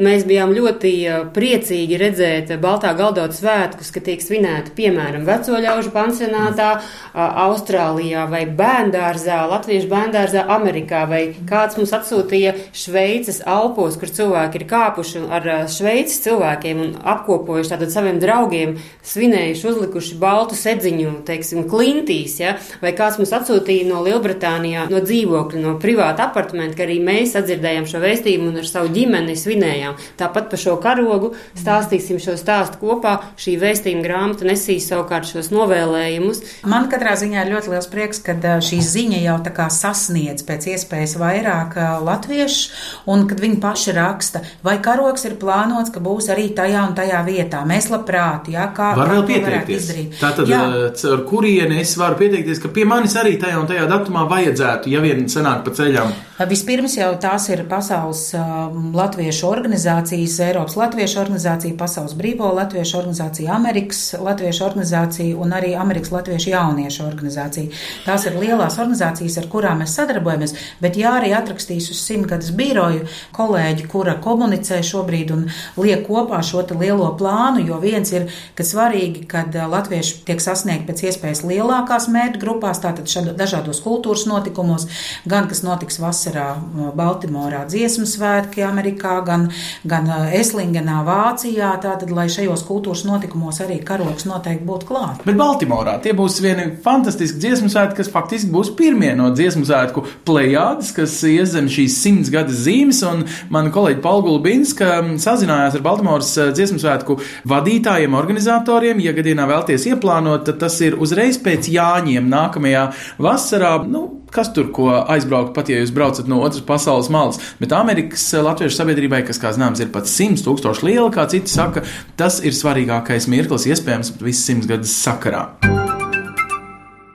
Mēs 0.00 0.22
bijām 0.24 0.54
ļoti 0.56 0.90
priecīgi 1.34 1.98
redzēt 2.00 2.54
Baltā 2.62 2.94
galdota 2.96 3.36
svētkus, 3.36 3.90
ka 3.92 4.00
tiek 4.00 4.22
svinēti 4.24 4.72
piemēram 4.78 5.26
vecoļaužu 5.28 5.90
pansionātā, 5.92 6.70
Austrālijā 7.12 8.22
vai 8.30 8.46
bērndārzā, 8.48 9.42
Latviešu 9.50 9.90
bērndārzā, 9.90 10.46
Amerikā, 10.54 11.02
vai 11.10 11.20
kāds 11.48 11.76
mums 11.76 11.92
atsūtīja 11.98 12.54
Šveices 12.72 13.42
Alpos, 13.44 13.98
kur 14.00 14.08
cilvēki 14.16 14.62
ir 14.62 14.64
kāpuši 14.70 15.26
ar 15.28 15.48
Šveices 15.68 16.22
cilvēkiem 16.24 16.80
un 16.80 16.96
apkopojuši 17.12 17.74
tātad 17.74 17.92
saviem 17.92 18.22
draugiem, 18.22 18.78
svinējuši, 19.04 19.68
uzlikuši 19.68 20.16
baltu 20.22 20.56
sedziņu, 20.56 21.12
teiksim, 21.28 21.66
klintīs, 21.68 22.38
ja? 22.40 22.56
vai 22.80 22.94
kāds 22.96 23.20
mums 23.20 23.34
atsūtīja 23.36 23.90
no 23.90 24.00
Lielbritānijā, 24.08 24.88
no 24.88 25.04
dzīvokļa, 25.04 25.60
no 25.60 25.76
privāta 25.82 26.30
apartamenta, 26.30 26.78
ka 26.80 26.88
arī 26.88 27.00
mēs 27.04 27.36
sadzirdējām 27.36 27.88
šo 27.90 28.00
vēstījumu 28.00 28.48
un 28.54 28.64
ar 28.64 28.72
savu 28.72 28.92
ģimeni 28.96 29.36
svinējām 29.36 29.89
minējām. 29.90 30.16
Tāpat 30.18 30.50
par 30.50 30.60
šo 30.60 30.76
karogu 30.80 31.34
stāstīsim 31.58 32.20
šo 32.20 32.36
stāstu 32.38 32.78
kopā. 32.80 33.20
Šī 33.38 33.58
vēstījuma 33.60 34.04
grāmata 34.04 34.44
nesīs 34.44 34.88
savukārt 34.88 35.28
šos 35.28 35.50
novēlējumus. 35.50 36.62
Man 36.66 36.88
katrā 36.90 37.16
ziņā 37.16 37.44
ir 37.44 37.54
ļoti 37.54 37.70
liels 37.70 37.88
prieks, 37.90 38.20
ka 38.20 38.34
šī 38.60 38.80
ziņa 38.80 39.22
jau 39.24 39.38
tā 39.44 39.52
kā 39.54 39.68
sasniedz 39.70 40.44
pēc 40.46 40.70
iespējas 40.74 41.16
vairāk 41.20 41.76
latviešu, 42.04 42.70
un 43.10 43.26
kad 43.28 43.40
viņi 43.40 43.60
paši 43.60 43.94
raksta, 43.96 44.42
vai 44.62 44.78
karogs 44.82 45.24
ir 45.26 45.38
plānots, 45.40 45.92
ka 45.92 46.00
būs 46.00 46.30
arī 46.32 46.50
tajā 46.54 46.86
un 46.88 46.96
tajā 46.98 47.22
vietā. 47.26 47.64
Mēs 47.66 47.90
labprāt, 47.90 48.50
jā, 48.52 48.70
kā 48.76 48.92
var 48.98 49.14
vēl 49.14 49.26
pieteikties. 49.28 49.92
Tātad, 50.20 50.50
ar 50.50 51.24
kurieni 51.28 51.80
es 51.82 51.96
varu 52.00 52.20
pieteikties, 52.20 52.62
ka 52.62 52.72
pie 52.72 52.86
manis 52.88 53.16
arī 53.20 53.36
tajā 53.40 53.60
un 53.60 53.70
tajā 53.70 53.86
datumā 53.90 54.26
vajadzētu, 54.30 54.90
ja 54.92 55.04
vien 55.04 55.26
sanāk 55.30 55.64
pa 55.66 55.74
ceļam. 55.76 56.29
Vispirms 56.48 56.94
jau 56.96 57.10
tās 57.20 57.50
ir 57.52 57.60
pasaules 57.68 58.30
um, 58.32 58.94
latviešu 58.96 59.44
organizācijas, 59.44 60.38
Eiropas 60.40 60.72
latviešu 60.78 61.18
organizācija, 61.20 61.76
Pasaules 61.76 62.14
brīvo 62.16 62.48
latviešu 62.56 62.96
organizācija, 62.96 63.50
Amerikas 63.52 64.14
latviešu 64.16 64.64
organizācija 64.64 65.36
un 65.36 65.52
arī 65.52 65.74
Amerikas 65.76 66.08
latviešu 66.14 66.54
jauniešu 66.54 67.04
organizācija. 67.04 67.74
Tās 68.06 68.24
ir 68.24 68.38
lielās 68.40 68.78
organizācijas, 68.80 69.36
ar 69.36 69.48
kurām 69.52 69.82
mēs 69.82 69.98
sadarbojamies, 69.98 70.54
bet 70.80 70.96
jā, 70.96 71.12
arī 71.18 71.34
atrakstīs 71.36 71.90
uz 71.92 72.00
simtgadus 72.06 72.54
biroju 72.56 73.04
kolēģi, 73.36 73.84
kura 73.92 74.16
komunicē 74.24 74.80
šobrīd 74.80 75.34
un 75.36 75.44
liek 75.76 76.06
kopā 76.08 76.40
šo 76.40 76.64
lielo 76.72 77.10
plānu, 77.20 77.66
jo 77.68 77.82
viens 77.84 78.14
ir, 78.16 78.30
ka 78.56 78.64
svarīgi, 78.64 79.26
kad 79.28 79.52
uh, 79.60 79.68
latvieši 79.76 80.22
tiek 80.24 80.40
sasniegt 80.40 80.88
pēc 80.88 81.04
iespējas 81.10 81.44
lielākās 81.44 82.08
mērķu 82.08 82.40
grupās, 82.46 82.80
tātad 82.80 83.36
dažādos 83.36 83.84
kultūras 83.84 84.24
notikumos, 84.30 84.88
gan 85.28 85.52
kas 85.52 85.60
notiks 85.68 86.00
vasarā 86.00 86.29
vasarā 86.30 86.92
Baltimorā 86.96 87.64
dziesmu 87.68 88.06
svētki 88.06 88.62
Amerikā, 88.64 89.20
gan, 89.26 89.48
gan 89.84 90.08
Eslingenā 90.32 91.02
Vācijā, 91.06 91.72
tātad, 91.82 92.10
lai 92.14 92.28
šajos 92.30 92.64
kultūras 92.66 93.04
notikumos 93.08 93.60
arī 93.60 93.80
karoks 93.84 94.26
noteikti 94.28 94.66
būtu 94.66 94.88
klāt. 94.88 95.24
Bet 95.26 95.38
Baltimorā 95.38 95.98
tie 96.02 96.12
būs 96.16 96.40
vieni 96.42 96.70
fantastiski 96.84 97.40
dziesmu 97.40 97.70
svētki, 97.70 98.00
kas 98.00 98.12
faktiski 98.12 98.50
būs 98.52 98.72
pirmie 98.78 99.12
no 99.18 99.30
dziesmu 99.34 99.64
svētku 99.66 100.04
plejādes, 100.26 100.92
kas 100.96 101.16
iezem 101.26 101.70
šīs 101.70 101.98
simts 102.00 102.32
gadas 102.32 102.62
zīmes, 102.66 103.02
un 103.06 103.26
mana 103.50 103.72
kolēģi 103.74 104.02
Paula 104.04 104.26
Gulbinska 104.28 105.00
sazinājās 105.20 105.78
ar 105.78 105.84
Baltimoras 105.86 106.32
dziesmu 106.54 106.80
svētku 106.82 107.18
vadītājiem, 107.50 108.16
organizatoriem. 108.16 109.02
Ja 109.04 109.14
gadienā 109.16 109.48
vēlties 109.50 109.88
ieplānot, 109.90 110.46
tad 110.48 110.60
tas 110.62 110.78
ir 110.84 110.98
uzreiz 111.00 111.40
pēc 111.42 111.70
Jāņiem 111.70 112.30
nākamajā 112.30 112.88
vasarā. 113.20 113.76
Nu, 113.90 114.19
kas 114.34 114.52
tur 114.54 114.70
ko 114.74 114.88
aizbraukt, 115.00 115.54
pat 115.56 115.70
ja 115.70 115.80
jūs 115.80 115.92
braucat 115.94 116.30
no 116.30 116.40
otras 116.44 116.64
pasaules 116.66 117.10
malas. 117.12 117.40
Bet 117.60 117.74
Amerikas 117.76 118.24
eh, 118.34 118.44
latviešu 118.46 118.78
sabiedrībai, 118.78 119.22
kas, 119.28 119.40
kā 119.42 119.52
zināms, 119.56 119.82
ir 119.82 119.92
pat 119.94 120.10
100 120.10 120.44
tūkstoši 120.46 120.86
liela, 120.88 121.10
kā 121.14 121.26
citi 121.30 121.52
saka, 121.52 121.84
tas 122.20 122.40
ir 122.44 122.56
svarīgākais 122.56 123.28
mirklis 123.30 123.68
iespējams 123.70 124.14
visas 124.22 124.46
simts 124.46 124.70
gadus 124.70 124.94
sakarā. 125.04 125.48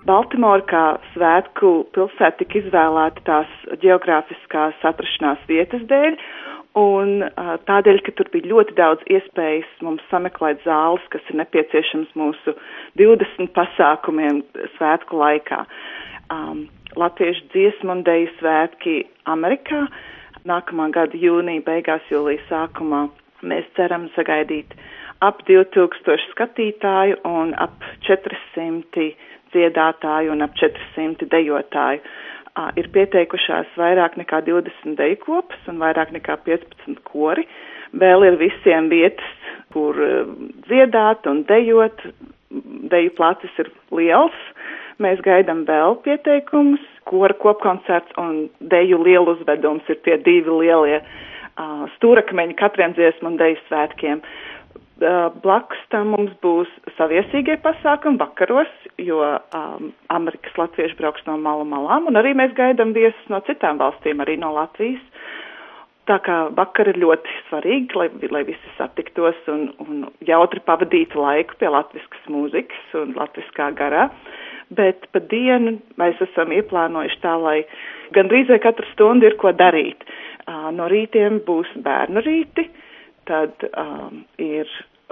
Baltimora 0.06 0.62
kā 0.70 0.86
svētku 1.16 1.88
pilsēta 1.96 2.44
tika 2.44 2.60
izvēlēta 2.60 3.24
tās 3.26 3.54
geogrāfiskās 3.82 4.84
atrašanās 4.86 5.42
vietas 5.50 5.82
dēļ, 5.90 6.18
un 6.78 7.24
tādēļ, 7.66 8.02
ka 8.06 8.14
tur 8.20 8.30
bija 8.34 8.52
ļoti 8.52 8.76
daudz 8.78 9.06
iespējas 9.10 9.72
mums 9.86 10.06
sameklēt 10.12 10.62
zāles, 10.68 11.02
kas 11.10 11.26
ir 11.32 11.40
nepieciešams 11.42 12.14
mūsu 12.20 12.54
20 13.02 13.50
pasākumiem 13.58 14.44
svētku 14.76 15.18
laikā. 15.24 15.64
Um, 16.30 16.68
Latviešu 16.96 17.50
dziesmu 17.52 17.92
un 17.92 18.02
deju 18.08 18.30
svētki 18.40 18.96
Amerikā. 19.28 19.82
Nākamā 20.48 20.86
gada 20.96 21.18
jūnija 21.20 21.64
beigās, 21.66 22.06
jūlijas 22.08 22.46
sākumā 22.48 23.02
mēs 23.44 23.66
ceram 23.76 24.06
sagaidīt 24.16 24.72
ap 25.26 25.42
2000 25.48 26.30
skatītāju 26.32 27.18
un 27.28 27.52
ap 27.66 27.84
400 28.08 29.10
dziedātāju 29.56 30.32
un 30.36 30.46
ap 30.46 30.56
400 30.62 31.28
dejotāju. 31.32 32.02
Ir 32.80 32.88
pieteikušās 32.96 33.74
vairāk 33.76 34.16
nekā 34.22 34.40
20 34.48 34.96
deju 34.96 35.20
kopas 35.26 35.68
un 35.68 35.82
vairāk 35.84 36.14
nekā 36.16 36.38
15 36.48 37.02
kori. 37.10 37.44
Vēl 37.92 38.24
ir 38.30 38.38
visiem 38.40 38.88
vietas, 38.92 39.28
kur 39.76 40.00
dziedāt 40.70 41.28
un 41.28 41.44
dejot. 41.52 42.00
Deju 42.96 43.12
placis 43.18 43.52
ir 43.60 43.68
liels. 43.92 44.40
Mēs 45.04 45.20
gaidām 45.26 45.66
vēl 45.68 45.98
pieteikumus, 46.06 46.84
kora 47.10 47.36
kopkoncerts 47.36 48.16
un 48.22 48.46
deju 48.72 49.02
lielu 49.04 49.34
uzvedums 49.36 49.84
ir 49.92 49.98
tie 50.06 50.16
divi 50.24 50.54
lielie 50.62 51.02
uh, 51.02 51.84
stūrakmeņi 51.98 52.56
katriem 52.62 52.96
dziesmu 52.96 53.34
un 53.34 53.36
deju 53.42 53.60
svētkiem. 53.66 54.22
Uh, 54.96 55.28
blakus 55.44 55.82
tam 55.92 56.14
mums 56.16 56.32
būs 56.46 56.72
saviesīgie 56.96 57.58
pasākumi 57.66 58.22
vakaros, 58.22 58.72
jo 58.96 59.20
um, 59.20 59.92
Amerikas 60.16 60.56
latvieši 60.62 60.96
brauks 61.02 61.28
no 61.28 61.36
malu 61.44 61.68
malām, 61.68 62.08
un 62.08 62.16
arī 62.16 62.32
mēs 62.32 62.56
gaidām 62.56 62.96
viesus 62.96 63.28
no 63.28 63.44
citām 63.50 63.84
valstīm, 63.84 64.24
arī 64.24 64.38
no 64.40 64.54
Latvijas. 64.56 65.04
Tā 66.08 66.22
kā 66.24 66.40
vakar 66.56 66.88
ir 66.94 67.02
ļoti 67.02 67.36
svarīgi, 67.50 67.98
lai, 68.00 68.08
lai 68.32 68.46
visi 68.48 68.74
satiktos 68.78 69.36
un, 69.52 69.68
un 69.84 70.04
jautri 70.24 70.64
pavadītu 70.64 71.20
laiku 71.20 71.58
pie 71.60 71.68
latviskas 71.74 72.28
mūzikas 72.32 73.00
un 73.02 73.16
latviskā 73.18 73.74
garā. 73.76 74.08
Uh, 74.08 74.44
bet 74.74 75.06
pa 75.14 75.22
dienu 75.32 75.78
mēs 76.02 76.22
esam 76.26 76.54
ieplānojuši 76.56 77.22
tā, 77.24 77.36
lai 77.42 77.60
gandrīz 78.16 78.50
vai 78.50 78.60
katru 78.64 78.88
stundu 78.94 79.30
ir 79.30 79.38
ko 79.42 79.54
darīt. 79.54 80.06
No 80.48 80.90
rītiem 80.92 81.42
būs 81.46 81.72
bērnu 81.86 82.22
rīti, 82.26 82.68
tad 83.26 83.66
um, 83.72 84.24
ir 84.38 84.70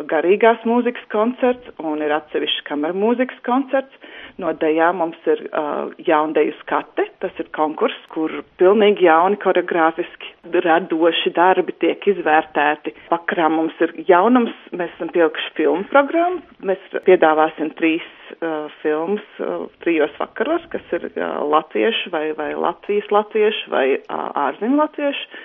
garīgās 0.10 0.64
mūzikas 0.66 1.06
koncerts 1.12 1.70
un 1.82 2.02
ir 2.02 2.14
atsevišķs 2.16 2.64
kameru 2.70 2.98
mūzikas 2.98 3.40
koncerts. 3.46 3.94
No 4.42 4.50
dejām 4.58 4.98
mums 4.98 5.28
ir 5.30 5.44
uh, 5.52 5.92
jaundeju 6.02 6.56
skate, 6.64 7.06
tas 7.22 7.38
ir 7.42 7.52
konkurss, 7.54 8.00
kur 8.10 8.32
pilnīgi 8.58 9.06
jauni 9.06 9.38
koreogrāfiski 9.44 10.58
radoši 10.66 11.34
darbi 11.36 11.76
tiek 11.84 12.08
izvērtēti. 12.16 12.96
Vakarā 13.12 13.52
mums 13.54 13.78
ir 13.86 13.94
jaunums, 14.10 14.56
mēs 14.74 14.90
esam 14.98 15.14
pielikuši 15.14 15.54
filmu 15.60 15.86
programmu, 15.94 16.42
mēs 16.66 16.82
piedāvāsim 17.06 17.70
trīs 17.78 18.10
uh, 18.40 18.72
filmas 18.82 19.26
uh, 19.38 19.68
trijos 19.86 20.18
vakaros, 20.18 20.66
kas 20.74 20.98
ir 20.98 21.12
uh, 21.12 21.44
latviešu 21.54 22.14
vai, 22.14 22.32
vai 22.40 22.54
Latvijas 22.58 23.14
latviešu 23.14 23.70
vai 23.70 23.88
uh, 24.00 24.30
ārzemju 24.50 24.82
latviešu 24.82 25.44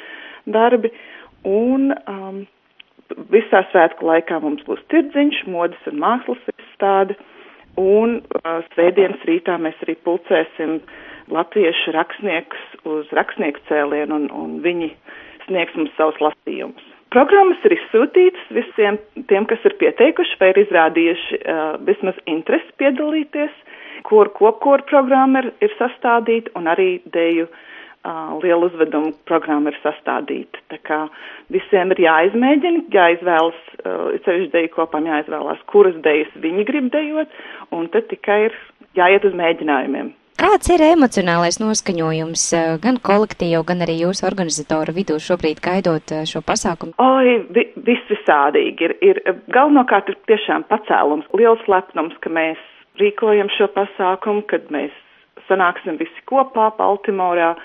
darbi. 0.56 0.96
Un 1.44 1.92
um, 1.92 2.46
visā 3.32 3.62
svētku 3.72 4.06
laikā 4.08 4.40
mums 4.42 4.64
būs 4.66 4.82
tirdziņš, 4.92 5.44
modas 5.52 5.90
un 5.90 6.00
mākslas 6.02 6.42
izstāde. 6.54 7.16
Un 7.78 8.18
uh, 8.18 8.58
svētdienas 8.74 9.22
rītā 9.28 9.54
mēs 9.62 9.78
arī 9.84 9.94
pulcēsim 10.02 10.80
latviešu 11.30 11.94
rakstniekus 11.94 12.64
uz 12.88 13.10
rakstnieku 13.14 13.62
cēlienu 13.68 14.16
un, 14.16 14.24
un 14.34 14.56
viņi 14.64 14.90
sniegs 15.46 15.76
mums 15.78 15.94
savus 15.96 16.18
lasījumus. 16.24 16.86
Programmas 17.14 17.62
ir 17.64 17.76
izsūtītas 17.78 18.50
visiem 18.52 18.98
tiem, 19.30 19.46
kas 19.48 19.62
ir 19.64 19.78
pieteikuši 19.80 20.40
vai 20.40 20.50
ir 20.52 20.62
izrādījuši 20.66 21.38
uh, 21.38 21.78
vismaz 21.86 22.18
interesi 22.26 22.74
piedalīties, 22.82 23.54
kur 24.08 24.32
kopkoru 24.34 24.84
programma 24.90 25.44
ir, 25.44 25.52
ir 25.64 25.72
sastādīta 25.78 26.52
un 26.58 26.68
arī 26.74 26.90
deju 27.14 27.46
uh, 27.46 27.62
lielu 28.42 28.68
uzvedumu 28.68 29.12
programma 29.28 29.72
ir 29.72 29.78
sastādīta. 29.82 30.62
Tā 30.72 30.78
kā 30.86 31.00
visiem 31.52 31.92
ir 31.94 32.04
jāizmēģina, 32.06 32.86
jāizvēlas, 32.94 33.58
uh, 33.82 34.14
ceļš 34.24 34.48
deju 34.54 34.72
kopām 34.76 35.08
jāizvēlās, 35.10 35.64
kuras 35.72 35.98
dejas 36.04 36.30
viņi 36.38 36.64
grib 36.68 36.92
dejot, 36.94 37.34
un 37.74 37.90
tad 37.92 38.08
tikai 38.12 38.46
ir 38.48 38.56
jāiet 38.98 39.28
uz 39.28 39.36
mēģinājumiem. 39.36 40.14
Kāds 40.38 40.70
ir 40.70 40.82
emocionālais 40.86 41.56
noskaņojums 41.58 42.42
gan 42.78 43.00
kolektīvu, 43.02 43.64
gan 43.66 43.82
arī 43.82 43.96
jūsu 44.04 44.22
organizatoru 44.28 44.92
vidū 44.94 45.16
šobrīd 45.18 45.58
gaidot 45.64 46.12
šo 46.30 46.44
pasākumu? 46.46 46.94
Oi, 47.02 47.40
vi, 47.50 47.64
viss 47.88 48.06
visādīgi 48.06 48.86
ir. 48.86 48.94
ir 49.02 49.20
galvenokārt 49.50 50.12
ir 50.12 50.18
tiešām 50.30 50.68
pacēlums, 50.70 51.26
liels 51.34 51.64
lepnums, 51.66 52.14
ka 52.22 52.30
mēs 52.30 52.62
rīkojam 53.02 53.50
šo 53.56 53.66
pasākumu, 53.74 54.46
kad 54.46 54.70
mēs 54.70 54.94
sanāksim 55.48 55.98
visi 55.98 56.22
kopā 56.30 56.70
Baltimorā. 56.78 57.56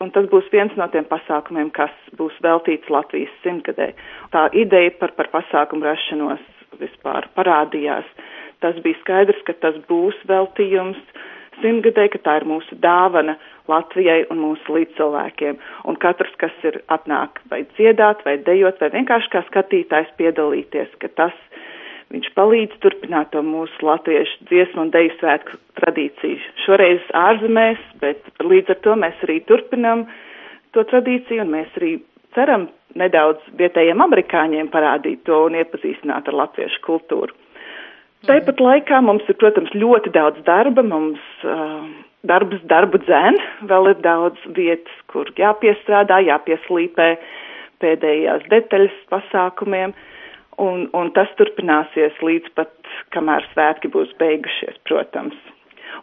Un 0.00 0.12
tas 0.14 0.24
būs 0.32 0.46
viens 0.52 0.72
no 0.80 0.86
tiem 0.88 1.04
pasākumiem, 1.08 1.68
kas 1.76 1.92
būs 2.16 2.36
veltīts 2.44 2.88
Latvijas 2.88 3.32
simtgadē. 3.44 3.90
Tā 4.32 4.46
ideja 4.56 4.94
par, 5.00 5.12
par 5.18 5.28
pasākumu 5.34 5.84
rašanos 5.84 6.40
vispār 6.80 7.28
parādījās. 7.36 8.06
Tas 8.64 8.78
bija 8.84 8.96
skaidrs, 9.02 9.42
ka 9.44 9.52
tas 9.60 9.76
būs 9.90 10.16
veltījums 10.28 11.00
simtgadē, 11.60 12.06
ka 12.12 12.20
tā 12.24 12.38
ir 12.40 12.48
mūsu 12.48 12.76
dāvana 12.80 13.36
Latvijai 13.68 14.24
un 14.32 14.40
mūsu 14.40 14.78
līdzcilvēkiem. 14.78 15.60
Un 15.88 15.98
katrs, 16.00 16.32
kas 16.40 16.56
ir 16.64 16.80
atnāk 16.92 17.42
vai 17.52 17.62
dziedāt, 17.74 18.24
vai 18.24 18.38
dejot, 18.46 18.80
vai 18.80 18.90
vienkārši 18.96 19.32
kā 19.34 19.44
skatītājs 19.50 20.16
piedalīties, 20.16 20.96
ka 21.02 21.12
tas 21.20 21.36
viņš 22.10 22.30
palīdz 22.36 22.80
turpināt 22.82 23.30
to 23.34 23.42
mūsu 23.46 23.86
latviešu 23.86 24.48
dziesmu 24.50 24.86
un 24.86 24.92
deju 24.94 25.14
svētku 25.20 25.58
tradīciju. 25.78 26.40
Šoreiz 26.64 27.06
ārzemēs, 27.16 27.80
bet 28.02 28.26
līdz 28.42 28.74
ar 28.74 28.80
to 28.86 28.96
mēs 28.98 29.24
arī 29.26 29.40
turpinam 29.48 30.06
to 30.74 30.84
tradīciju 30.90 31.44
un 31.44 31.54
mēs 31.54 31.78
arī 31.78 31.96
ceram 32.34 32.68
nedaudz 32.98 33.42
vietējiem 33.58 34.02
amerikāņiem 34.02 34.70
parādīt 34.72 35.22
to 35.28 35.44
un 35.46 35.58
iepazīstināt 35.60 36.28
ar 36.30 36.38
latviešu 36.44 36.82
kultūru. 36.86 37.34
Tāpat 38.28 38.58
laikā 38.60 38.98
mums 39.00 39.24
ir, 39.32 39.36
protams, 39.40 39.70
ļoti 39.72 40.10
daudz 40.12 40.42
darba, 40.44 40.82
mums 40.84 41.22
uh, 41.48 41.86
darbs 42.28 42.60
darbu 42.68 43.00
dzēn, 43.06 43.38
vēl 43.70 43.94
ir 43.94 44.02
daudz 44.04 44.42
vietas, 44.56 44.96
kur 45.08 45.30
jāpiestrādā, 45.38 46.18
jāpieslīpē 46.26 47.08
pēdējās 47.80 48.44
detaļas 48.52 48.98
pasākumiem, 49.12 49.94
un, 50.60 50.84
un 50.96 51.10
tas 51.16 51.30
turpināsies 51.40 52.18
līdz 52.24 52.52
pat, 52.58 52.72
kamēr 53.14 53.46
svētki 53.54 53.90
būs 53.94 54.12
beigušies, 54.20 54.76
protams. 54.88 55.38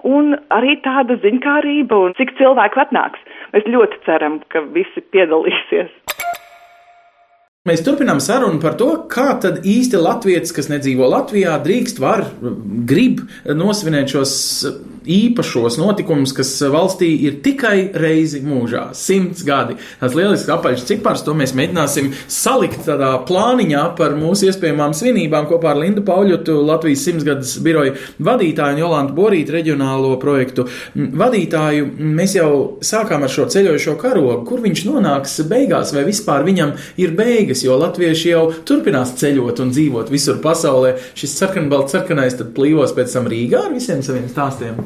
Un 0.08 0.36
arī 0.54 0.76
tāda 0.86 1.18
ziņkārība 1.24 1.98
un 2.08 2.16
cik 2.20 2.36
cilvēku 2.40 2.82
atnāks. 2.84 3.22
Mēs 3.54 3.70
ļoti 3.72 4.02
ceram, 4.06 4.42
ka 4.52 4.62
visi 4.76 5.04
piedalīsies. 5.16 5.94
Mēs 7.68 7.82
turpinām 7.84 8.22
sarunu 8.24 8.62
par 8.64 8.78
to, 8.80 8.94
kā 9.12 9.34
tad 9.44 9.66
īsti 9.68 10.00
latviečs, 10.00 10.54
kas 10.56 10.70
nedzīvo 10.72 11.10
Latvijā, 11.12 11.58
drīkst, 11.64 12.00
var, 12.00 12.24
grib 12.88 13.26
nosvinēt 13.44 14.14
šos 14.14 14.36
īpašos 15.08 15.78
notikumus, 15.80 16.34
kas 16.36 16.52
valstī 16.72 17.10
ir 17.28 17.40
tikai 17.44 17.90
reizi 17.98 18.42
mūžā- 18.44 18.90
simts 19.08 19.44
gadi. 19.48 19.78
Tas 20.00 20.14
lielisks 20.14 20.50
apaļš 20.52 20.86
cipars, 20.86 21.24
to 21.24 21.34
mēs 21.34 21.54
mēģināsim 21.56 22.14
salikt 22.28 22.86
tādā 22.86 23.26
plāniņā 23.26 23.96
par 23.96 24.12
mūsu 24.12 24.48
iespējamām 24.52 24.94
svinībām 24.94 25.48
kopā 25.48 25.72
ar 25.72 25.78
Lindu 25.78 26.02
Pauļotu, 26.02 26.66
Latvijas 26.66 27.06
simtsgadus 27.06 27.58
biroju 27.60 27.96
vadītāju 28.22 28.74
un 28.74 28.80
Jolantu 28.80 29.14
Borītu 29.14 29.52
reģionālo 29.52 30.20
projektu 30.20 30.68
vadītāju. 30.96 31.98
Mēs 32.00 32.36
jau 32.36 32.78
sākām 32.82 33.24
ar 33.24 33.30
šo 33.30 33.46
ceļojošo 33.46 33.98
karogu, 33.98 34.46
kur 34.46 34.60
viņš 34.60 34.86
nonāks 34.86 35.39
beigās, 35.48 35.94
vai 35.94 36.04
vispār 36.04 36.44
viņam 36.44 36.74
ir 36.98 37.12
beigas, 37.12 37.57
jo 37.65 37.78
latvieši 37.80 38.32
jau 38.32 38.43
turpinās 38.67 39.13
ceļot 39.20 39.62
un 39.63 39.74
dzīvot 39.74 40.12
visur 40.13 40.39
pasaulē. 40.43 40.96
Šis 41.17 41.36
sarkanbalts 41.39 41.96
sarkanais 41.96 42.38
tad 42.38 42.54
plīvos 42.58 42.93
pēc 42.98 43.15
tam 43.17 43.30
Rīgā 43.32 43.65
ar 43.67 43.76
visiem 43.76 44.04
saviem 44.06 44.28
stāstiem. 44.32 44.80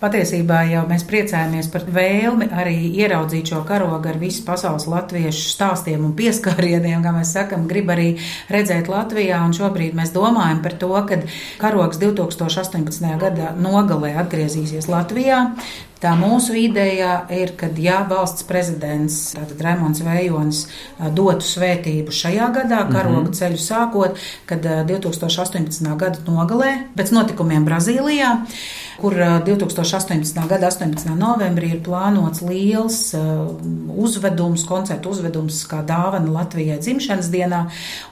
Patiesībā 0.00 0.62
jau 0.70 0.86
mēs 0.88 1.04
priecājamies 1.08 1.68
par 1.72 1.84
vēlmi 1.92 2.50
arī 2.56 2.76
ieraudzīt 3.02 3.52
šo 3.52 3.62
karogu 3.68 4.10
ar 4.10 4.20
visu 4.20 4.44
pasaules 4.46 4.88
latviešu 4.90 5.50
stāstiem 5.52 6.06
un 6.06 6.14
pieskārieniem, 6.16 7.02
kā 7.04 7.12
mēs 7.16 7.34
sakam, 7.36 7.66
grib 7.70 7.92
arī 7.92 8.14
redzēt 8.52 8.88
Latvijā. 8.90 9.42
Un 9.44 9.54
šobrīd 9.56 9.96
mēs 9.98 10.14
domājam 10.16 10.62
par 10.64 10.78
to, 10.80 10.94
ka 11.08 11.20
karogs 11.60 12.00
2018. 12.00 13.12
gada 13.20 13.54
nogalē 13.60 14.16
atgriezīsies 14.24 14.88
Latvijā. 14.90 15.44
Tā 16.00 16.14
mūsu 16.16 16.54
ideja 16.56 17.26
ir, 17.36 17.50
ka 17.60 17.68
ja 17.76 17.98
valsts 18.08 18.46
prezidents, 18.48 19.18
tātad 19.36 19.58
Raimons 19.66 20.00
Vējonis, 20.00 20.62
dotu 21.12 21.44
svētību 21.44 22.14
šajā 22.16 22.46
gadā, 22.54 22.78
karoga 22.88 23.18
mm 23.18 23.26
-hmm. 23.26 23.36
ceļu 23.36 23.60
sākot, 23.60 24.16
kad 24.48 24.64
2018. 24.64 25.96
gada 26.00 26.18
nogalē, 26.24 26.72
pēc 26.96 27.12
notikumiem 27.12 27.68
Brazīlijā, 27.68 28.30
kur 29.00 29.16
2018. 29.16 30.40
gada 30.50 30.68
18. 30.68 31.14
novembrī 31.16 31.72
ir 31.76 31.82
plānots 31.86 32.42
liels 32.44 32.98
uzvedums, 33.96 34.66
koncertu 34.68 35.14
uzvedums 35.14 35.62
kā 35.70 35.80
dāvana 35.86 36.34
Latvijai 36.34 36.80
dzimšanas 36.82 37.30
dienā, 37.32 37.62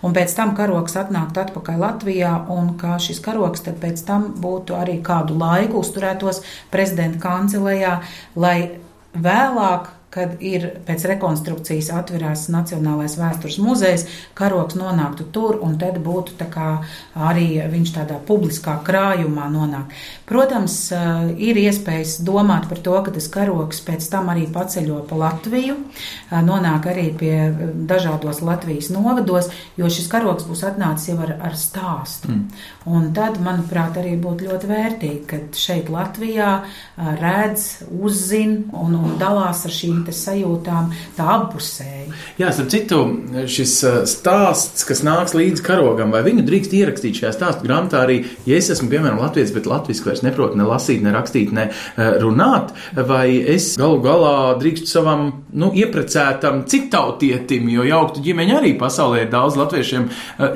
un 0.03 0.17
pēc 0.17 0.33
tam 0.39 0.55
karogs 0.59 0.97
atnākt 1.01 1.39
atpakaļ 1.45 1.83
Latvijā, 1.85 2.33
un 2.55 2.73
kā 2.81 2.97
šis 3.03 3.21
karogs 3.25 3.67
tad 3.67 3.77
pēc 3.83 4.01
tam 4.09 4.31
būtu 4.41 4.79
arī 4.79 4.99
kādu 5.05 5.37
laiku 5.39 5.83
uzturētos 5.85 6.41
prezidenta 6.73 7.21
kancelē 7.23 7.79
Lietuvā, 7.79 8.03
lai 8.37 8.79
vēlāk 9.15 9.89
kad 10.11 10.41
ir 10.41 10.65
pēc 10.87 11.05
rekonstrukcijas 11.11 11.91
atverās 11.93 12.47
Nacionālais 12.53 13.19
vēstures 13.21 13.59
muzejs, 13.61 14.07
karoks 14.39 14.79
nonāktu 14.79 15.27
tur, 15.33 15.59
un 15.65 15.77
tad 15.81 15.99
būtu 16.05 16.39
kā 16.49 16.69
arī 17.29 17.61
viņš 17.69 17.93
tādā 17.99 18.17
publiskā 18.25 18.79
krājumā 18.87 19.51
nonāk. 19.53 19.93
Protams, 20.29 20.77
eh, 20.93 21.35
ir 21.37 21.61
iespējas 21.61 22.19
domāt 22.25 22.69
par 22.69 22.79
to, 22.79 22.97
ka 23.05 23.11
tas 23.11 23.29
karoks 23.29 23.81
pēc 23.85 24.09
tam 24.11 24.33
arī 24.33 24.47
paceļo 24.53 25.03
pa 25.09 25.17
Latviju, 25.17 25.77
eh, 25.77 26.43
nonāk 26.43 26.89
arī 26.89 27.17
pie 27.17 27.37
eh, 27.49 27.53
dažādos 27.75 28.41
Latvijas 28.41 28.91
novados, 28.91 29.51
jo 29.77 29.87
šis 29.87 30.09
karoks 30.09 30.45
būs 30.49 30.65
atnācis 30.65 31.09
jau 31.13 31.19
ar, 31.21 31.37
ar 31.43 31.53
stāstu. 31.53 32.29
Mm. 32.29 32.49
Un 32.89 33.11
tad, 33.13 33.37
manuprāt, 33.45 33.99
arī 34.01 34.15
būtu 34.21 34.47
ļoti 34.49 34.69
vērtīgi, 34.71 35.23
ka 35.29 35.39
šeit 35.57 35.91
Latvijā 35.93 36.53
redz, 36.97 37.83
uzzina 37.93 38.63
un, 38.81 38.95
un 38.97 39.17
dalās 39.21 39.65
ar 39.69 39.75
šīm 39.75 40.07
sajūtām, 40.09 40.93
tā 41.19 41.27
abpusēji. 41.35 42.07
Jā, 42.41 42.53
starp 42.55 42.71
citu, 42.73 43.01
šis 43.51 43.75
stāsts, 44.09 44.87
kas 44.89 45.03
nāks 45.05 45.35
līdz 45.37 45.63
karogam, 45.67 46.15
vai 46.15 46.23
viņu 46.25 46.47
drīkst 46.47 46.77
ierakstīt 46.79 47.21
šajā 47.21 47.33
stāstu 47.37 47.67
grāmatā 47.67 48.05
arī, 48.07 48.23
ja 48.49 48.57
es 48.57 48.71
esmu, 48.73 48.89
piemēram, 48.93 49.21
latviečs, 49.21 49.53
bet 49.57 49.69
latviešu 49.69 50.07
vairs 50.09 50.25
neprotu 50.25 50.61
ne 50.61 50.69
lasīt, 50.69 51.05
ne 51.05 51.13
rakstīt, 51.13 51.53
ne 51.53 51.69
runāt, 52.23 52.73
vai 52.97 53.27
es 53.57 53.75
galu 53.81 54.01
galā 54.05 54.35
drīkstu 54.63 54.89
savam, 54.89 55.27
nu, 55.53 55.71
ieprecētam 55.77 56.65
citautietim, 56.71 57.69
jo 57.75 57.85
jauktu 57.89 58.25
ģimeņa 58.25 58.59
arī 58.63 58.73
pasaulē 58.81 59.27
ir 59.27 59.33
daudz 59.35 59.59
latviešiem, 59.61 60.09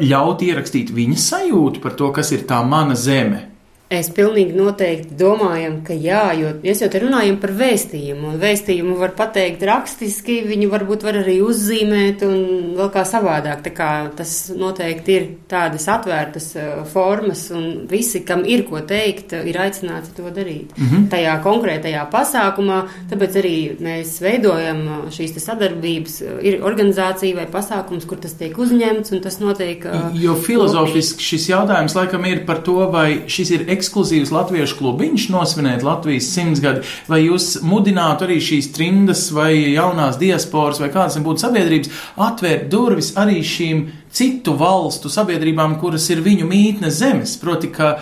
ļaut 0.07 0.47
ierakstīt 0.47 0.95
viņa 0.95 1.21
sajūtu 1.27 1.83
par 1.83 1.99
to, 1.99 2.13
kas 2.15 2.22
ir 2.31 2.47
tā 2.47 2.63
mana 2.63 2.95
zeme. 2.95 3.52
Es 3.93 4.09
pilnīgi 4.15 4.55
noteikti 4.57 5.17
domājam, 5.21 5.75
ka 5.85 5.93
jā, 5.93 6.23
jo 6.39 6.55
mēs 6.63 6.81
jau 6.81 6.89
te 6.93 7.01
runājam 7.03 7.37
par 7.43 7.51
vēstījumu, 7.59 8.31
un 8.31 8.39
vēstījumu 8.41 8.95
var 8.97 9.13
pateikt 9.19 9.65
rakstiski, 9.69 10.39
viņu 10.49 10.71
varbūt 10.73 11.05
var 11.05 11.19
arī 11.21 11.35
uzzīmēt 11.45 12.25
un 12.25 12.39
vēl 12.79 12.89
kā 12.95 13.03
savādāk. 13.09 13.61
Tā 13.67 13.73
kā 13.77 13.89
tas 14.17 14.33
noteikti 14.57 15.17
ir 15.17 15.27
tādas 15.51 15.85
atvērtas 15.93 16.47
uh, 16.57 16.71
formas, 16.89 17.43
un 17.53 17.85
visi, 17.91 18.23
kam 18.25 18.47
ir 18.49 18.65
ko 18.71 18.81
teikt, 18.89 19.35
ir 19.37 19.59
aicināti 19.61 20.15
to 20.17 20.31
darīt. 20.33 20.73
Mm 20.79 20.89
-hmm. 20.89 21.05
Tajā 21.13 21.37
konkrētajā 21.45 22.07
pasākumā, 22.15 22.81
tāpēc 23.13 23.39
arī 23.43 23.57
mēs 23.77 24.15
veidojam 24.25 24.83
uh, 24.87 25.05
šīs 25.13 25.37
sadarbības, 25.37 26.17
uh, 26.23 26.41
ir 26.41 26.63
organizācija 26.65 27.37
vai 27.37 27.47
pasākums, 27.47 28.09
kur 28.09 28.19
tas 28.19 28.33
tiek 28.41 28.59
uzņemts, 28.59 29.13
un 29.13 29.21
tas 29.21 29.39
notiek. 29.41 29.85
Jo 30.15 30.35
filozofiski 30.35 31.23
šis 31.23 31.49
jautājums 31.49 31.95
laikam 31.95 32.25
ir 32.25 32.47
par 32.47 32.63
to, 32.63 32.89
vai 32.91 33.23
šis 33.27 33.51
ir 33.51 33.69
ekskluzīvs 33.83 34.31
latviešu 34.31 34.79
klubiņš 34.79 35.27
nosvinēt 35.35 35.83
Latvijas 35.87 36.31
simtsgadi, 36.33 36.87
vai 37.11 37.25
jūs 37.25 37.59
mudinātu 37.67 38.29
arī 38.29 38.39
šīs 38.43 38.71
trindas 38.77 39.27
vai 39.35 39.51
jaunās 39.75 40.21
diasporas 40.23 40.81
vai 40.83 40.93
kādas 40.95 41.19
būtu 41.23 41.43
sabiedrības 41.43 41.93
atvērt 42.31 42.71
durvis 42.73 43.13
arī 43.19 43.43
šīm 43.43 43.85
citu 44.13 44.55
valstu 44.61 45.11
sabiedrībām, 45.13 45.79
kuras 45.83 46.09
ir 46.13 46.23
viņu 46.25 46.49
mītnes 46.49 47.01
zemes, 47.03 47.37
proti, 47.43 47.73
ka 47.75 47.97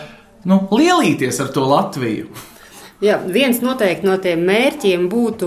nu, 0.44 0.64
lielīties 0.74 1.40
ar 1.42 1.52
to 1.54 1.66
Latviju. 1.70 2.49
Jā, 3.00 3.14
viens 3.32 3.62
noteikti 3.64 4.04
no 4.04 4.18
tiem 4.20 4.42
mērķiem 4.44 5.06
būtu 5.08 5.46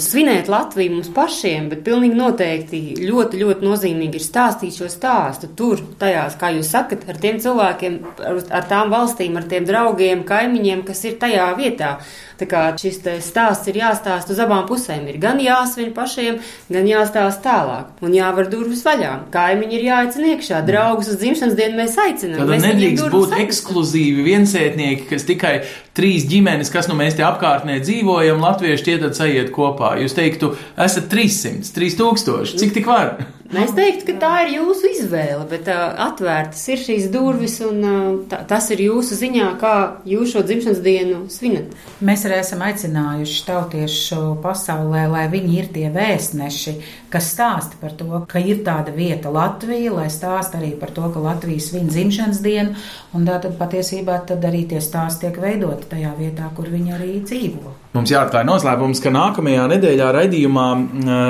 svinēt 0.00 0.48
Latviju 0.48 0.94
mums 0.94 1.10
pašiem, 1.12 1.66
bet 1.68 1.82
pilnīgi 1.84 2.16
noteikti 2.16 2.80
ļoti, 3.04 3.42
ļoti 3.42 3.66
nozīmīgi 3.66 4.16
ir 4.16 4.24
stāstīt 4.24 4.78
šo 4.78 4.88
stāstu 4.88 5.50
tur, 5.52 5.82
tajās, 6.00 6.38
kā 6.40 6.54
jūs 6.56 6.72
sakat, 6.72 7.04
ar 7.12 7.20
tiem 7.20 7.42
cilvēkiem, 7.44 7.98
ar, 8.24 8.40
ar 8.56 8.68
tām 8.70 8.94
valstīm, 8.94 9.36
ar 9.36 9.44
tiem 9.50 9.68
draugiem, 9.68 10.24
kaimiņiem, 10.24 10.86
kas 10.88 11.04
ir 11.04 11.18
tajā 11.20 11.50
vietā. 11.60 11.98
Tā 12.34 12.48
kā 12.50 12.62
šis 12.74 12.96
stāsts 13.22 13.68
ir 13.70 13.76
jāstāsta 13.78 14.32
uz 14.34 14.40
abām 14.42 14.64
pusēm. 14.66 15.04
Ir 15.12 15.20
gan 15.22 15.38
jāsvin 15.42 15.92
pašiem, 15.94 16.40
gan 16.72 16.88
jāstāsta 16.88 17.44
tālāk. 17.44 17.92
Un 18.02 18.16
jāvar 18.16 18.48
durvis 18.50 18.82
vaļā. 18.86 19.12
Kaimiņi 19.34 19.78
ir 19.78 19.86
jāaicina 19.86 20.32
iekšā. 20.32 20.64
Draugus 20.66 21.12
uz 21.12 21.20
dzimšanas 21.20 21.54
dienu 21.58 21.78
mēs 21.78 21.94
aicinām. 22.08 22.42
Tad 22.42 22.66
nedrīkst 22.66 23.06
būt 23.14 23.36
ekskluzīvi 23.44 24.26
viensētnieki, 24.26 25.06
kas 25.12 25.28
tikai 25.30 25.54
trīs 25.94 26.26
ģimenes, 26.30 26.72
kas 26.74 26.88
nu 26.90 26.96
mēs 26.98 27.16
te 27.18 27.24
apkārtnē 27.26 27.78
dzīvojam, 27.84 28.42
latvieši 28.42 28.86
tie 28.88 28.96
tad 29.02 29.16
sajiet 29.18 29.52
kopā. 29.54 29.94
Jūs 30.02 30.16
teiktu, 30.16 30.54
esat 30.80 31.06
300, 31.12 31.70
3000, 31.76 32.58
cik 32.60 32.74
tik 32.78 32.90
var? 32.90 33.16
Mēs 33.52 33.74
teiktu, 33.76 34.06
ka 34.08 34.14
tā 34.22 34.30
ir 34.46 34.54
jūsu 34.54 34.88
izvēle, 34.88 35.42
bet 35.50 35.66
uh, 35.68 35.92
atvērtas 36.06 36.62
ir 36.72 36.80
šīs 36.80 37.10
durvis, 37.12 37.58
un 37.66 37.82
uh, 37.84 38.06
tā, 38.30 38.38
tas 38.48 38.70
ir 38.72 38.80
jūsu 38.86 39.18
ziņā, 39.18 39.50
kā 39.60 39.74
jūs 40.08 40.32
šo 40.32 40.44
dzimšanas 40.48 40.80
dienu 40.84 41.18
svinat. 41.32 41.74
Mēs 42.00 42.24
arī 42.24 42.38
esam 42.40 42.64
aicinājuši 42.64 43.44
tautiešu 43.44 44.22
pasaulē, 44.44 45.04
lai 45.12 45.26
viņi 45.32 45.60
ir 45.60 45.70
tie 45.76 45.92
vēstneši, 45.92 46.76
kas 47.12 47.30
stāsta 47.36 47.76
par 47.84 47.92
to, 48.00 48.24
ka 48.30 48.40
ir 48.40 48.64
tāda 48.64 48.96
vieta 48.96 49.32
Latvija, 49.34 49.92
lai 49.92 50.08
stāsta 50.12 50.62
arī 50.62 50.72
par 50.80 50.96
to, 50.96 51.12
ka 51.12 51.28
Latvija 51.28 51.68
svin 51.68 51.92
dzimšanas 51.92 52.40
dienu, 52.44 52.78
un 53.12 53.28
tā 53.28 53.42
tad 53.44 53.60
patiesībā 53.60 54.22
tad 54.32 54.48
arī 54.48 54.64
tie 54.72 54.80
stāsti 54.80 55.28
tiek 55.28 55.40
veidoti 55.44 55.92
tajā 55.92 56.16
vietā, 56.16 56.48
kur 56.56 56.72
viņi 56.72 56.96
arī 56.96 57.16
dzīvo. 57.20 57.83
Mums 57.94 58.10
jāatklāj 58.10 58.42
noslēpums, 58.48 58.98
ka 58.98 59.10
nākamajā 59.14 59.68
nedēļā 59.70 60.08
raidījumā 60.16 60.64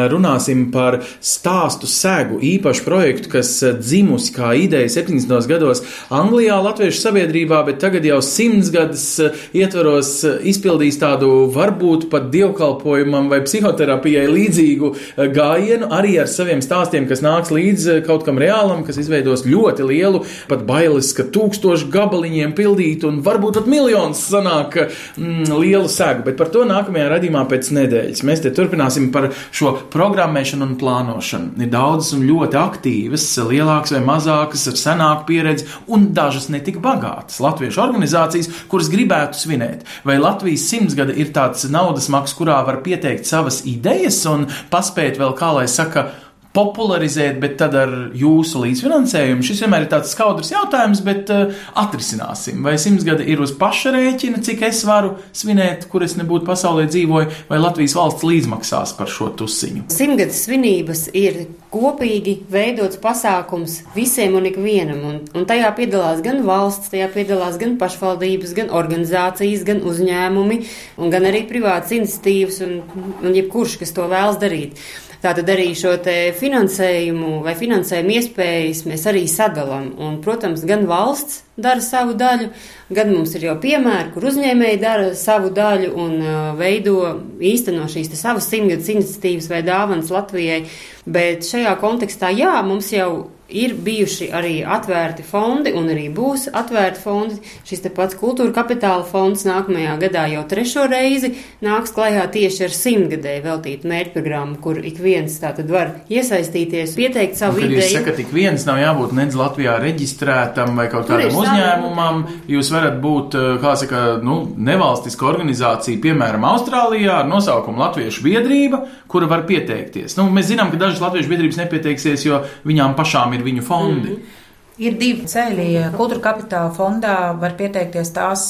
runāsim 0.09 0.63
par 0.73 0.95
stāstu 1.21 1.85
sēgu 1.85 2.39
īpašu 2.41 2.87
projektu, 2.87 3.29
kas 3.35 3.51
dzimusi 3.83 4.33
kā 4.33 4.55
ideja 4.57 4.89
70. 4.95 5.45
gados 5.51 5.83
Anglijā, 6.09 6.57
Latviešu 6.65 7.03
sabiedrībā, 7.03 7.59
bet 7.67 7.83
tagad 7.83 8.09
jau 8.09 8.17
simts 8.25 8.71
gadus 8.73 9.05
ietvaros 9.53 10.15
izpildīs 10.41 10.97
tādu 11.03 11.51
varbūt 11.53 12.07
pat 12.15 12.31
dievkalpojumam 12.33 13.29
vai 13.29 13.43
psihoterapijai 13.45 14.25
līdzīgu 14.33 14.95
gājienu, 15.37 15.91
arī 15.93 16.17
ar 16.25 16.33
saviem 16.33 16.65
stāstiem, 16.65 17.05
kas 17.13 17.21
nāks 17.21 17.53
līdz 17.53 18.01
kaut 18.09 18.25
kam 18.25 18.41
reālam, 18.41 18.87
kas 18.89 19.03
izveidos 19.05 19.45
ļoti 19.45 19.91
lielu, 19.93 20.25
pat 20.49 20.65
bailes, 20.65 21.13
ka 21.13 21.29
tūkstoši 21.29 21.93
gabaliņiem 21.93 22.57
pildīt 22.57 23.05
un 23.05 23.21
varbūt 23.29 23.61
pat 23.61 23.71
miljons 23.77 24.25
sanāk 24.33 24.81
mm, 24.89 25.53
lielu 25.61 25.93
sēgu. 25.93 26.25
To 26.55 26.63
nākamajā 26.63 27.09
radījumā 27.11 27.41
pēc 27.51 27.69
nedēļas. 27.75 28.21
Mēs 28.29 28.45
te 28.45 28.53
turpināsim 28.55 29.09
par 29.15 29.25
šo 29.51 29.73
programmēšanu 29.91 30.69
un 30.69 30.77
plānošanu. 30.79 31.57
Ir 31.59 31.73
daudzas 31.73 32.13
un 32.15 32.23
ļoti 32.29 32.59
aktīvas, 32.61 33.25
lielākas 33.51 33.97
vai 33.97 34.03
mazākas, 34.07 34.69
ar 34.71 34.79
senāku 34.79 35.27
pieredzi 35.33 35.67
un 35.91 36.13
dažas 36.15 36.47
netik 36.55 36.79
bagātas 36.85 37.41
latviešu 37.43 37.83
organizācijas, 37.83 38.53
kuras 38.71 38.93
gribētu 38.93 39.41
svinēt. 39.41 39.83
Vai 40.07 40.21
Latvijas 40.23 40.69
simtsgada 40.71 41.17
ir 41.19 41.35
tāds 41.35 41.67
naudas 41.75 42.07
maks, 42.15 42.37
kurā 42.39 42.61
var 42.69 42.85
pieteikt 42.87 43.27
savas 43.27 43.65
idejas 43.67 44.21
un 44.31 44.47
paspēt 44.71 45.19
vēl, 45.19 45.35
kā 45.35 45.51
lai 45.59 45.67
saka, 45.67 46.13
popularizēt, 46.55 47.41
bet 47.43 47.57
tad 47.59 47.75
ar 47.79 47.93
jūsu 48.15 48.63
līdzfinansējumu. 48.63 49.43
Šis 49.47 49.65
vienmēr 49.65 49.87
ir 49.87 49.91
tāds 49.91 50.13
skaudrs 50.15 50.53
jautājums, 50.53 51.03
bet 51.07 51.33
uh, 51.35 51.51
atrisināsim. 51.81 52.63
Vai 52.65 52.77
simts 52.81 53.07
gadi 53.07 53.27
ir 53.33 53.43
uz 53.43 53.53
paša 53.59 53.95
rēķina, 53.97 54.43
cik 54.45 54.63
es 54.69 54.85
varu 54.87 55.17
svinēt, 55.35 55.89
kur 55.91 56.07
es 56.07 56.15
nebūtu 56.21 56.47
pasaulē 56.47 56.87
dzīvoju, 56.91 57.43
vai 57.51 57.61
Latvijas 57.61 57.97
valsts 57.99 58.27
līdzmaksās 58.29 58.95
par 58.99 59.11
šo 59.11 59.33
tusiņu? 59.41 59.89
Simtgades 59.95 60.45
svinības 60.47 61.09
ir 61.19 61.45
kopīgi 61.75 62.37
veidots 62.51 63.01
pasākums 63.03 63.81
visiem 63.97 64.37
un 64.39 64.47
ikvienam, 64.47 65.01
un, 65.09 65.17
un 65.35 65.47
tajā 65.49 65.73
piedalās 65.75 66.23
gan 66.23 66.45
valsts, 66.47 66.93
tajā 66.93 67.09
piedalās 67.17 67.59
gan 67.59 67.75
pašvaldības, 67.81 68.55
gan 68.55 68.71
organizācijas, 68.71 69.65
gan 69.67 69.83
uzņēmumi, 69.83 70.61
un 71.03 71.11
gan 71.11 71.27
arī 71.27 71.43
privātas 71.51 71.97
iniciatīvas, 71.99 72.61
un, 72.67 72.79
un 73.25 73.35
jebkurš, 73.35 73.81
kas 73.83 73.95
to 73.97 74.07
vēlas 74.11 74.39
darīt. 74.43 74.79
Tātad 75.25 75.49
arī 75.49 75.71
šo 75.73 75.95
finansējumu 76.37 77.39
vai 77.47 77.55
finansējumu 77.57 78.13
iespējas 78.19 78.83
mēs 78.85 79.07
arī 79.09 79.23
sadalām. 79.31 79.95
Un, 79.97 80.19
protams, 80.21 80.67
gan 80.69 80.85
valsts 80.91 81.39
dara 81.57 81.81
savu 81.81 82.13
daļu, 82.21 82.51
gan 82.93 83.13
mums 83.15 83.33
ir 83.39 83.47
jau 83.47 83.55
piemēri, 83.63 84.11
kur 84.13 84.27
uzņēmēji 84.29 84.83
dara 84.83 85.15
savu 85.17 85.49
daļu 85.57 85.95
un 85.97 86.19
uh, 86.21 86.35
veido 86.59 86.99
īsteno 87.41 87.87
šīs 87.89 88.13
savas 88.21 88.51
simtgadus 88.53 88.91
iniciatīvas 88.93 89.49
vai 89.49 89.63
dāvanas 89.65 90.13
Latvijai. 90.13 90.67
Bet 91.09 91.49
šajā 91.49 91.73
kontekstā, 91.81 92.29
jā, 92.37 92.59
mums 92.67 92.93
jau 92.93 93.31
ir 93.49 93.75
bijuši 93.85 94.31
arī 94.33 94.55
atvērti 94.65 95.25
fondi, 95.27 95.73
un 95.77 95.91
arī 95.93 96.07
būs 96.15 96.47
atvērti 96.53 97.03
fondi. 97.03 97.39
Šis 97.69 97.85
te 97.85 97.91
pats 97.93 98.17
kultūra 98.19 98.55
kapitāla 98.57 99.05
fonds 99.09 99.45
nākamajā 99.47 99.97
gadā 100.01 100.25
jau 100.33 100.45
trešo 100.49 100.87
reizi 100.91 101.35
nāks 101.65 101.93
klajā 101.95 102.25
tieši 102.33 102.65
ar 102.67 102.75
simtgadēju 102.75 103.45
veltītu 103.45 103.91
mērķprogrammu, 103.91 104.59
kur 104.65 104.81
ik 104.81 105.01
viens 105.03 105.37
tātad 105.43 105.69
var 105.71 105.93
iesaistīties, 106.13 106.97
pieteikt 106.97 107.39
savu 107.41 107.61
un, 107.61 107.69
ideju. 107.69 107.83
Jūs 107.83 107.99
sakat, 107.99 108.23
ik 108.25 108.33
viens 108.35 108.65
nav 108.69 108.81
jābūt 108.81 109.15
nedz 109.19 109.39
Latvijā 109.39 109.77
reģistrētam 109.83 110.75
vai 110.79 110.89
kaut 110.93 111.09
kādam 111.11 111.39
uzņēmumam. 111.43 112.25
Jūs 112.51 112.73
varat 112.75 112.99
būt, 113.05 113.39
eh, 113.39 113.51
kā 113.63 113.77
saka, 113.81 114.03
nu, 114.25 114.41
nevalstiska 114.57 115.29
organizācija, 115.29 116.01
piemēram, 116.05 116.49
Austrālijā 116.55 117.21
ar 117.21 117.29
nosaukumu 117.29 117.85
Latviešu 117.85 118.25
biedrība, 118.25 118.85
kura 119.09 119.29
var 119.31 119.45
pieteikties. 119.49 120.17
Nu, 120.19 120.29
mēs 120.33 120.51
zinām, 120.51 120.73
ka 120.73 120.81
dažas 120.81 121.03
Latviešu 121.05 121.31
biedrības 121.31 121.61
nepieteiksies, 121.63 122.25
jo 122.27 122.43
viņām 122.67 122.97
pašām 122.99 123.35
ir 123.37 123.44
viņu 123.45 123.63
fondi. 123.63 124.09
Mm 124.09 124.17
-hmm. 124.17 124.41
Ir 124.75 124.97
divi 124.99 125.29
ceļi. 125.31 125.69
Kultūra 125.95 126.19
kapitāla 126.19 126.73
fondā 126.75 127.15
var 127.39 127.53
pieteikties 127.55 128.09
tās 128.11 128.49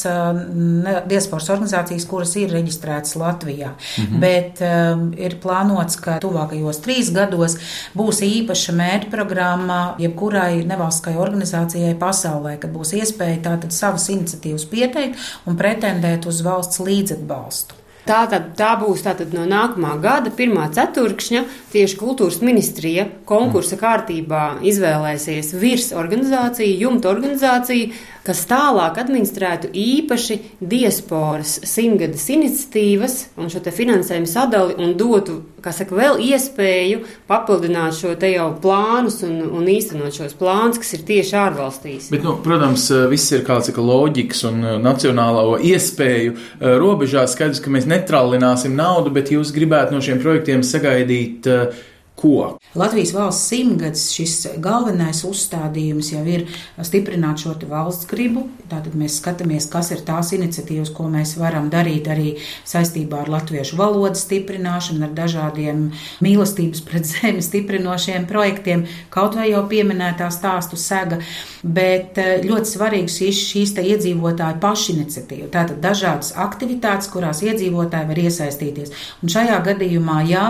diasporas 1.11 1.51
organizācijas, 1.53 2.07
kuras 2.09 2.33
ir 2.41 2.55
reģistrētas 2.55 3.13
Latvijā. 3.21 3.75
Mm 3.75 4.07
-hmm. 4.07 4.23
Bet 4.23 4.63
um, 4.65 5.13
ir 5.19 5.37
plānots, 5.43 6.01
ka 6.01 6.17
tuvākajos 6.25 6.81
trīs 6.81 7.13
gados 7.13 7.59
būs 7.93 8.23
īpaša 8.25 8.73
mērķprogramma 8.73 9.95
jebkurai 9.99 10.65
nevalstiskai 10.65 11.17
organizācijai 11.17 11.95
pasaulē, 11.95 12.57
kad 12.59 12.73
būs 12.73 12.97
iespēja 12.97 13.43
tātad 13.43 13.71
savas 13.71 14.09
iniciatīvas 14.09 14.65
pieteikt 14.65 15.17
un 15.45 15.57
pretendēt 15.57 16.27
uz 16.27 16.41
valsts 16.41 16.81
līdzatbalstu. 16.81 17.84
Tā, 18.05 18.27
tad, 18.29 18.51
tā 18.59 18.75
būs 18.77 19.01
tātad 19.07 19.33
no 19.33 19.47
nākamā 19.49 19.95
gada, 20.03 20.29
pirmā 20.37 20.67
ceturkšņa, 20.77 21.41
tieši 21.73 21.97
kultūras 21.97 22.43
ministrija 22.45 23.07
konkursa 23.25 23.79
kārtībā 23.81 24.59
izvēlēsies 24.61 25.55
virs 25.57 25.89
organizāciju, 25.97 26.83
jumta 26.85 27.09
organizāciju, 27.09 27.95
kas 28.25 28.45
tālāk 28.49 28.99
administrētu 29.03 29.71
īpaši 29.77 30.39
diasporas 30.65 31.59
simtgades 31.69 32.25
iniciatīvas 32.33 33.17
un 33.41 33.51
šo 33.53 33.61
finansējumu 33.65 34.29
sadali 34.29 34.77
un 34.81 34.95
dotu, 34.99 35.41
kā 35.65 35.73
saka, 35.77 35.97
vēl 35.97 36.21
iespēju 36.25 37.03
papildināt 37.29 37.97
šo 37.99 38.15
te 38.21 38.33
jau 38.33 38.51
plānus 38.63 39.21
un, 39.27 39.39
un 39.59 39.69
īstenot 39.69 40.17
šos 40.17 40.37
plānus, 40.41 40.81
kas 40.81 40.97
ir 40.97 41.05
tieši 41.09 41.39
ārvalstīs. 41.41 42.11
Bet, 42.15 42.25
nu, 42.25 42.37
protams, 42.45 42.89
viss 43.13 43.33
ir 43.37 43.45
kāds 43.47 43.73
kā 43.75 43.85
loģikas 43.85 44.45
un 44.51 44.61
uh, 44.65 44.77
nacionālo 44.83 45.59
iespēju 45.61 46.35
uh, 46.35 46.69
robežās. 46.81 47.37
Skaidrs, 47.37 47.63
ka 47.65 47.73
mēs 47.73 47.89
netrallināsim 47.91 48.77
naudu, 48.77 49.13
bet 49.15 49.33
jūs 49.35 49.53
gribētu 49.57 49.97
no 49.97 50.05
šiem 50.05 50.21
projektiem 50.23 50.65
sagaidīt 50.65 51.49
uh, 51.51 51.85
ko? 52.17 52.59
Latvijas 52.75 53.13
valsts 53.15 53.49
simtgadus 53.53 54.09
šis 54.15 54.35
galvenais 54.63 55.21
uzstādījums 55.27 56.11
jau 56.15 56.23
ir 56.27 56.47
stiprināt 56.83 57.45
šo 57.45 57.55
valsts 57.71 58.09
gribu. 58.11 58.49
Tātad 58.71 58.97
mēs 58.99 59.21
skatāmies, 59.21 59.69
kas 59.71 59.93
ir 59.95 60.01
tās 60.07 60.33
iniciatīvas, 60.35 60.91
ko 60.97 61.07
mēs 61.13 61.37
varam 61.39 61.69
darīt 61.71 62.09
arī 62.11 62.33
saistībā 62.67 63.21
ar 63.23 63.31
latviešu 63.31 63.77
valodas 63.79 64.25
stiprināšanu, 64.25 65.05
ar 65.07 65.13
dažādiem 65.15 65.85
mīlestības 66.25 66.83
pret 66.89 67.07
zemi 67.13 67.45
stiprinošiem 67.45 68.27
projektiem, 68.31 68.87
kaut 69.15 69.37
vai 69.39 69.51
jau 69.53 69.63
pieminētā 69.71 70.31
stāstu 70.35 70.81
sega. 70.81 71.21
Bet 71.63 72.19
eh, 72.21 72.43
ļoti 72.45 72.73
svarīgs 72.73 73.21
ir 73.25 73.37
šīs 73.37 73.77
te 73.77 73.85
iedzīvotāju 73.93 74.59
pašiniciatīva. 74.65 75.51
Tātad 75.55 75.79
dažādas 75.85 76.35
aktivitātes, 76.41 77.11
kurās 77.13 77.45
iedzīvotāji 77.45 78.11
var 78.11 78.23
iesaistīties. 78.25 78.93
Un 79.23 79.33
šajā 79.33 79.61
gadījumā, 79.69 80.19
jā, 80.29 80.45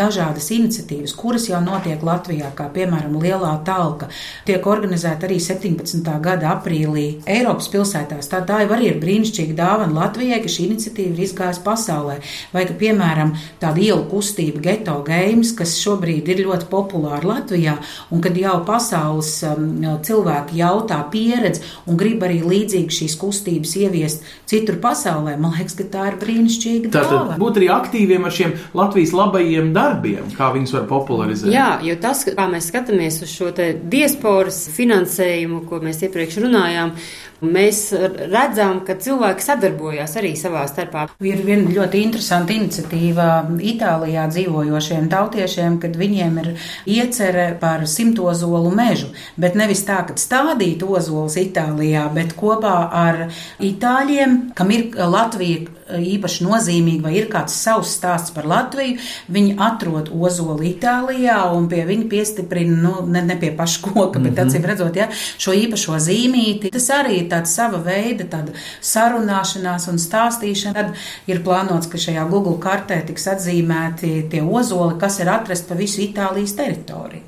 dažādas 0.00 0.50
iniciatīvas, 0.54 0.99
kuras 1.16 1.48
jau 1.48 1.60
notiek 1.64 2.02
Latvijā, 2.04 2.50
kā 2.56 2.68
piemēram 2.72 3.16
Lielā 3.20 3.52
talka, 3.66 4.10
tiek 4.48 4.66
organizēta 4.66 5.28
arī 5.28 5.38
17. 5.42 6.04
gada 6.22 6.52
aprīlī 6.54 7.06
Eiropas 7.28 7.70
pilsētās. 7.72 8.28
Tā, 8.30 8.42
tā 8.46 8.62
jau 8.64 8.74
arī 8.76 8.90
ir 8.90 9.00
brīnišķīga 9.02 9.56
dāvana 9.58 9.96
Latvijai, 9.96 10.40
ka 10.44 10.52
šī 10.52 10.68
iniciatīva 10.68 11.14
ir 11.16 11.24
izgājusi 11.26 11.64
pasaulē. 11.64 12.18
Vai 12.54 12.66
ka, 12.68 12.76
piemēram, 12.80 13.34
tāda 13.62 13.84
ielu 13.84 14.04
kustība 14.10 14.62
Geto 14.64 14.98
Games, 15.06 15.54
kas 15.56 15.76
šobrīd 15.80 16.28
ir 16.30 16.44
ļoti 16.46 16.68
populāra 16.70 17.34
Latvijā, 17.34 17.78
un 18.12 18.24
kad 18.24 18.36
jau 18.38 18.58
pasaules 18.68 19.32
um, 19.48 19.68
cilvēki 20.04 20.60
jautā 20.60 21.00
pieredzi 21.12 21.64
un 21.88 21.98
grib 22.00 22.22
arī 22.26 22.40
līdzīgi 22.44 23.00
šīs 23.00 23.16
kustības 23.20 23.76
ieviest 23.80 24.26
citur 24.50 24.80
pasaulē, 24.82 25.36
man 25.40 25.54
liekas, 25.56 25.76
ka 25.78 25.86
tā 25.92 26.06
ir 26.10 26.18
brīnišķīga. 26.20 26.92
Tātad 26.94 27.34
būt 27.40 27.60
arī 27.60 27.70
aktīviem 27.74 28.26
ar 28.26 28.34
šiem 28.34 28.56
Latvijas 28.76 29.14
labajiem 29.16 29.72
darbiem, 29.76 30.30
kā 30.36 30.50
viņus 30.54 30.74
var 30.76 30.86
popularizēt. 30.90 31.52
Jā, 31.54 31.70
jo 31.86 31.96
tas, 32.02 32.26
kā 32.26 32.46
mēs 32.50 32.70
skatāmies 32.72 33.22
uz 33.24 33.32
šo 33.32 33.50
diasporas 33.54 34.64
finansējumu, 34.74 35.64
ko 35.70 35.80
mēs 35.84 36.04
iepriekš 36.06 36.40
runājām, 36.44 36.96
Mēs 37.40 37.86
redzam, 38.28 38.82
ka 38.84 38.98
cilvēki 39.00 39.44
sadarbojas 39.44 40.12
arī 40.20 40.34
savā 40.36 40.66
starpā. 40.68 41.06
Ir 41.24 41.40
viena 41.46 41.72
ļoti 41.72 42.02
interesanta 42.04 42.52
iniciatīva 42.52 43.28
Itālijā 43.64 44.26
dzīvojošiem 44.28 45.08
tautiešiem, 45.08 45.78
kad 45.80 45.96
viņiem 45.96 46.36
ir 46.42 46.50
iecerē 46.84 47.46
par 47.62 47.86
simtozolu 47.88 48.74
mežu, 48.76 49.08
bet 49.40 49.56
nevis 49.56 49.86
tā, 49.88 50.02
ka 50.04 50.18
stādīt 50.20 50.84
ozols 50.84 51.38
Itālijā, 51.40 52.10
bet 52.12 52.36
kopā 52.36 52.76
ar 52.92 53.22
itāļiem, 53.56 54.52
kam 54.58 54.76
ir 54.76 54.90
Latvija 55.00 55.79
īpaši 55.98 56.44
nozīmīga, 56.46 57.02
vai 57.08 57.14
ir 57.18 57.28
kāds 57.32 57.56
savs 57.56 57.94
stāsts 57.98 58.34
par 58.34 58.48
Latviju, 58.50 58.98
viņi 59.32 59.56
atrod 59.60 60.10
ozoli 60.14 60.74
Itālijā 60.74 61.38
un 61.54 61.68
pie 61.70 61.84
viņa 61.88 62.08
piestiprina, 62.10 62.76
nu, 62.84 62.94
ne, 63.10 63.22
ne 63.26 63.36
pie 63.40 63.52
paša 63.56 63.82
koka, 63.84 64.18
bet 64.18 64.32
mm 64.32 64.36
-hmm. 64.36 64.48
acīm 64.48 64.66
redzot, 64.66 64.96
ja, 64.96 65.08
šo 65.38 65.52
īpašo 65.52 65.98
zīmīti. 65.98 66.72
Tas 66.72 66.90
arī 66.90 67.22
ir 67.22 67.28
tāds 67.28 67.54
sava 67.54 67.78
veida 67.78 68.24
tāda 68.24 68.52
sarunāšanās 68.80 69.88
un 69.90 69.98
stāstīšana. 69.98 70.74
Tad 70.74 70.94
ir 71.26 71.44
plānots, 71.44 71.90
ka 71.90 71.98
šajā 71.98 72.28
Google 72.30 72.58
kartē 72.58 73.06
tiks 73.06 73.26
atzīmēti 73.26 74.28
tie 74.30 74.42
ozoli, 74.42 74.98
kas 75.00 75.20
ir 75.20 75.28
atrasti 75.28 75.68
pa 75.68 75.74
visu 75.74 76.00
Itālijas 76.00 76.56
teritoriju. 76.56 77.22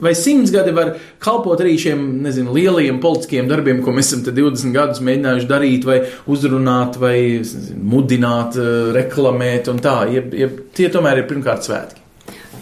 Vai 0.00 0.12
simts 0.14 0.52
gadi 0.52 0.74
var 0.76 0.90
kalpot 1.24 1.60
arī 1.64 1.76
šiem 1.80 2.02
nezinu, 2.26 2.52
lielajiem 2.52 2.98
politiskiem 3.00 3.46
darbiem, 3.48 3.80
ko 3.84 3.94
mēs 3.96 4.10
esam 4.12 4.24
20 4.28 4.74
gadus 4.76 5.00
mēģinājuši 5.00 5.48
darīt, 5.48 5.86
vai 5.88 6.02
uzrunāt, 6.28 6.98
vai 7.00 7.16
nezinu, 7.40 7.84
mudināt, 7.94 8.58
eh, 8.60 8.90
reklamēt 8.96 9.70
un 9.72 9.80
tā? 9.80 10.02
Ja, 10.12 10.24
ja 10.36 10.50
tie 10.76 10.90
tomēr 10.92 11.22
ir 11.22 11.30
pirmkārt 11.30 11.64
svētki. 11.64 12.02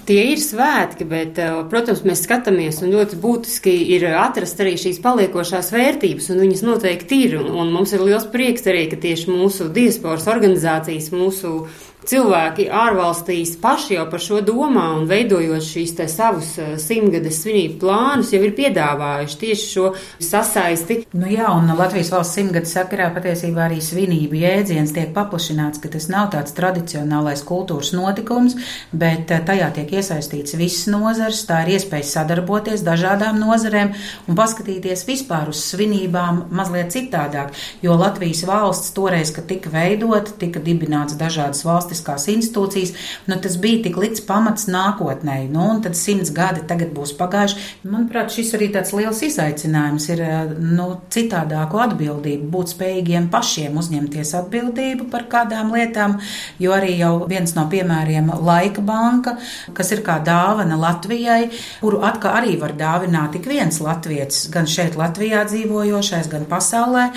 Tie 0.04 0.20
ir 0.34 0.36
svētki, 0.36 1.06
bet, 1.08 1.38
eh, 1.40 1.62
protams, 1.70 2.02
mēs 2.04 2.22
skatāmies, 2.26 2.82
un 2.84 2.92
ļoti 2.92 3.16
būtiski 3.18 3.72
ir 3.96 4.04
atrast 4.12 4.60
arī 4.60 4.74
šīs 4.76 5.00
paliekošās 5.00 5.72
vērtības, 5.72 6.28
un 6.30 6.42
viņas 6.44 6.62
noteikti 6.62 7.22
ir. 7.24 7.38
Un, 7.40 7.48
un 7.50 7.72
mums 7.72 7.94
ir 7.96 8.04
liels 8.04 8.26
prieks 8.30 8.68
arī, 8.68 8.90
ka 8.90 8.96
tieši 9.00 9.32
mūsu 9.32 9.72
diasporas 9.72 10.28
organizācijas, 10.28 11.08
mūsu 11.10 11.66
cilvēki 12.08 12.66
ārvalstīs 12.72 13.54
paši 13.62 13.96
jau 13.96 14.04
par 14.10 14.22
šo 14.22 14.40
domā 14.44 14.84
un 14.98 15.06
veidojot 15.08 15.64
šīs 15.64 15.94
te 15.98 16.06
savus 16.10 16.54
eh, 16.60 16.74
simtgades 16.80 17.40
svinību 17.42 17.78
plānus, 17.82 18.32
jau 18.34 18.42
ir 18.44 18.54
piedāvājuši 18.56 19.38
tieši 19.40 19.68
šo 19.70 19.90
sasaisti. 20.22 21.00
Nu 21.16 21.30
jā, 21.30 21.48
un 21.54 21.72
Latvijas 21.78 22.12
valsts 22.14 22.38
simtgades 22.38 22.74
sakarā 22.76 23.10
patiesībā 23.14 23.66
arī 23.68 23.80
svinību 23.84 24.38
jēdziens 24.40 24.94
tiek 24.96 25.12
paplašināts, 25.16 25.80
ka 25.82 25.90
tas 25.92 26.08
nav 26.12 26.30
tāds 26.34 26.54
tradicionālais 26.56 27.44
kultūras 27.46 27.94
notikums, 27.96 28.58
bet 28.92 29.32
eh, 29.34 29.42
tajā 29.46 29.70
tiek 29.78 29.96
iesaistīts 30.00 30.58
viss 30.60 30.88
nozars, 30.92 31.44
tā 31.48 31.62
ir 31.64 31.74
iespēja 31.78 32.10
sadarboties 32.12 32.84
dažādām 32.86 33.40
nozarēm 33.42 33.94
un 34.28 34.38
paskatīties 34.38 35.06
vispār 35.08 35.50
uz 35.52 35.62
svinībām 35.70 36.44
mazliet 36.54 36.92
citādāk, 36.94 37.54
jo 37.84 37.96
Latvijas 37.98 38.44
valsts 38.48 38.94
toreiz, 38.96 39.32
kad 39.34 39.48
tika 39.50 39.72
veidota, 39.72 40.34
tika 40.38 40.62
dibināts 40.62 41.16
dažādas 41.18 41.64
valstis 41.66 41.93
valstiskās 41.94 42.26
institūcijas, 42.32 42.92
nu, 43.28 43.38
tas 43.40 43.56
bija 43.60 43.82
tik 43.84 43.96
līdz 43.98 44.24
pamats 44.26 44.66
nākotnē. 44.68 45.48
Nu, 45.50 45.70
un 45.74 45.82
tad 45.82 45.94
simts 45.96 46.32
gadi 46.34 46.64
tagad 46.66 46.92
būs 46.94 47.14
pagājuši. 47.18 47.84
Manuprāt, 47.84 48.32
šis 48.34 48.54
arī 48.56 48.70
tāds 48.74 48.92
liels 48.94 49.22
izaicinājums 49.22 50.08
ir 50.10 50.22
nu, 50.58 51.00
citādāku 51.10 51.80
atbildību, 51.84 52.48
būt 52.50 52.74
spējīgiem 52.74 53.28
pašiem 53.32 53.76
uzņemties 53.78 54.34
atbildību 54.40 55.08
par 55.10 55.26
kādām 55.30 55.72
lietām, 55.74 56.18
jo 56.58 56.74
arī 56.74 56.96
jau 56.98 57.26
viens 57.28 57.54
no 57.54 57.66
piemēriem 57.70 58.32
Laika 58.44 58.82
banka, 58.84 59.36
kas 59.74 59.92
ir 59.94 60.02
kā 60.04 60.18
dāvana 60.24 60.76
Latvijai, 60.80 61.50
kuru 61.80 62.02
atkal 62.04 62.40
arī 62.40 62.56
var 62.60 62.74
dāvināt 62.76 63.34
tik 63.34 63.46
viens 63.48 63.80
latvietis, 63.82 64.48
gan 64.52 64.66
šeit 64.70 64.98
Latvijā 64.98 65.44
dzīvojošais, 65.48 66.28
gan 66.32 66.44
pasaulē, 66.48 67.08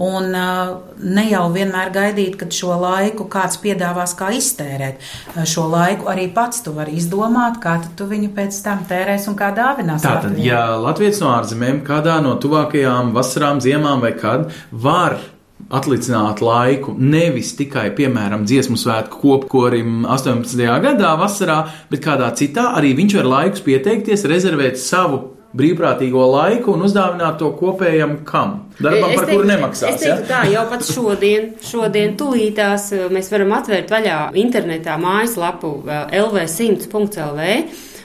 un 0.00 0.34
ne 0.34 1.24
jau 1.30 1.46
vienmēr 1.54 1.92
gaidīt, 1.94 2.36
kad 2.40 2.54
šo 2.54 2.74
laiku 2.80 3.26
kāds 3.30 3.58
piedāvās 3.62 4.14
kā 4.18 4.23
kā 4.24 4.32
iztērēt 4.38 5.02
eh, 5.02 5.44
šo 5.48 5.68
laiku. 5.72 6.08
Arī 6.12 6.28
pats 6.34 6.64
tu 6.64 6.74
vari 6.76 6.96
izdomāt, 7.00 7.60
kā 7.62 7.76
tu 7.98 8.08
viņu 8.10 8.32
pēc 8.36 8.62
tam 8.64 8.84
tērēs 8.88 9.28
un 9.30 9.38
kā 9.38 9.52
dāvinās. 9.56 10.04
Tātad, 10.04 10.32
Latvijā. 10.32 10.48
ja 10.48 10.64
Latvijas 10.80 11.22
no 11.22 11.34
ārzemēm 11.36 11.84
kādā 11.86 12.18
no 12.24 12.36
tuvākajām 12.40 13.14
vasarām, 13.16 13.62
ziemām 13.64 14.04
vai 14.04 14.14
kad 14.18 14.50
var 14.70 15.20
atlicināt 15.74 16.42
laiku 16.44 16.92
nevis 16.98 17.54
tikai, 17.56 17.86
piemēram, 17.96 18.44
dziesmu 18.44 18.76
svētku 18.78 19.20
kopkorim 19.22 20.02
18. 20.04 20.60
gadā 20.84 21.14
vasarā, 21.20 21.62
bet 21.90 22.04
kādā 22.04 22.28
citā 22.36 22.72
arī 22.78 22.92
viņš 22.98 23.16
var 23.20 23.30
laikus 23.30 23.64
pieteikties, 23.64 24.26
rezervēt 24.28 24.80
savu 24.82 25.22
brīvprātīgo 25.54 26.26
laiku 26.32 26.74
un 26.74 26.84
uzdāvināt 26.88 27.38
to 27.40 27.52
kopējam 27.58 28.18
kam? 28.26 28.58
Darbam, 28.78 29.10
es 29.12 29.20
par 29.20 29.28
teiktu, 29.28 29.38
kuru 29.38 29.50
nemaksās. 29.52 29.94
Es 29.94 30.02
teiktu, 30.02 30.26
ja? 30.26 30.28
tā 30.30 30.42
jau 30.50 30.66
pat 30.72 30.86
šodien, 30.88 31.50
šodien 31.62 32.14
tūlītās 32.20 32.90
eh, 32.96 33.08
mēs 33.14 33.30
varam 33.32 33.56
atvērt 33.60 33.94
vaļā 33.94 34.20
internetā 34.42 34.98
mājaslapu 35.00 35.74
eh, 35.86 36.16
lv100.lv 36.24 37.50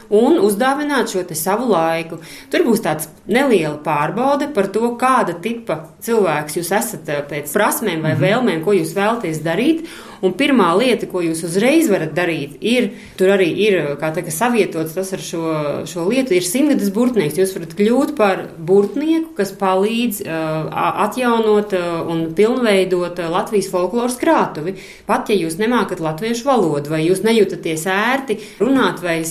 un 0.09 0.39
uzdāvināt 0.41 1.11
šo 1.11 1.23
savu 1.37 1.69
laiku. 1.69 2.19
Tur 2.51 2.65
būs 2.65 2.83
tāds 2.85 3.09
neliela 3.29 3.77
pārbaude 3.85 4.49
par 4.53 4.69
to, 4.73 4.93
kāda 4.99 5.37
tipa 5.41 5.83
cilvēks 6.05 6.59
jūs 6.59 6.71
esat 6.75 7.09
eh, 7.09 7.23
pēc 7.29 7.53
prasmēm 7.53 8.05
vai 8.05 8.15
mhm. 8.15 8.23
vēlmēm, 8.25 8.63
ko 8.65 8.77
jūs 8.77 8.95
vēlaties 8.97 9.43
darīt. 9.45 9.89
Un 10.25 10.33
pirmā 10.35 10.67
lieta, 10.75 11.07
ko 11.07 11.21
jūs 11.23 11.45
uzreiz 11.47 11.87
varat 11.91 12.11
darīt, 12.17 12.57
ir, 12.59 12.89
tur 13.19 13.31
arī 13.35 13.47
ir, 13.63 13.77
teikt, 14.01 14.31
savietots 14.35 14.97
tas 14.97 15.13
ar 15.15 15.23
šo, 15.23 15.43
šo 15.89 16.07
lietu, 16.09 16.35
ir 16.35 16.45
simtgades 16.45 16.91
burtnieks. 16.95 17.39
Jūs 17.39 17.55
varat 17.55 17.75
kļūt 17.79 18.13
par 18.17 18.43
burtnieku, 18.57 19.31
kas 19.37 19.53
palīdz 19.59 20.21
uh, 20.25 20.67
atjaunot 21.05 21.75
uh, 21.77 21.87
un 22.11 22.25
pilnveidot 22.35 23.23
uh, 23.23 23.31
Latvijas 23.31 23.71
folkloras 23.71 24.19
krātuvi. 24.19 24.75
Pat 25.07 25.31
ja 25.31 25.39
jūs 25.39 25.59
nemākat 25.61 26.03
latviešu 26.03 26.49
valodu, 26.49 26.91
vai 26.91 27.05
jūs 27.05 27.23
nejūtaties 27.23 27.87
ērti 27.93 28.39
runāt 28.59 28.99
vai 29.05 29.21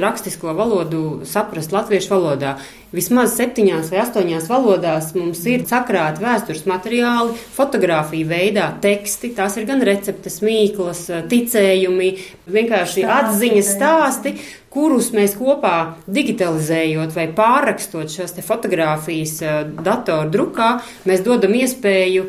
rakstisko 0.00 0.56
valodu 0.56 1.04
saprast 1.28 1.76
latviešu 1.76 2.14
valodā, 2.16 2.56
Vismaz 2.88 3.34
septiņās 3.36 3.90
vai 3.92 3.98
astoņās 4.00 4.46
valodās 4.48 5.10
mums 5.12 5.42
ir 5.50 5.66
sakrāti 5.68 6.22
vēstures 6.24 6.62
materiāli, 6.70 7.34
fotografija 7.52 8.28
veidā, 8.30 8.68
teksti. 8.80 9.34
Tās 9.36 9.58
ir 9.60 9.66
gan 9.68 9.84
receptes, 9.84 10.37
mīklas, 10.44 11.04
ticējumi, 11.30 12.10
vienkārši 12.50 13.06
atziņas 13.18 13.72
stāsti, 13.76 14.34
kurus 14.72 15.10
mēs 15.16 15.34
kopā 15.38 15.76
digitalizējot 16.10 17.16
vai 17.16 17.26
pārrakstot 17.34 18.12
šīs 18.12 18.38
fotogrāfijas 18.46 19.40
eh, 19.42 19.58
datoru 19.84 20.30
drukā, 20.34 20.76
mēs 21.08 21.24
dodam 21.26 21.56
iespēju 21.58 22.28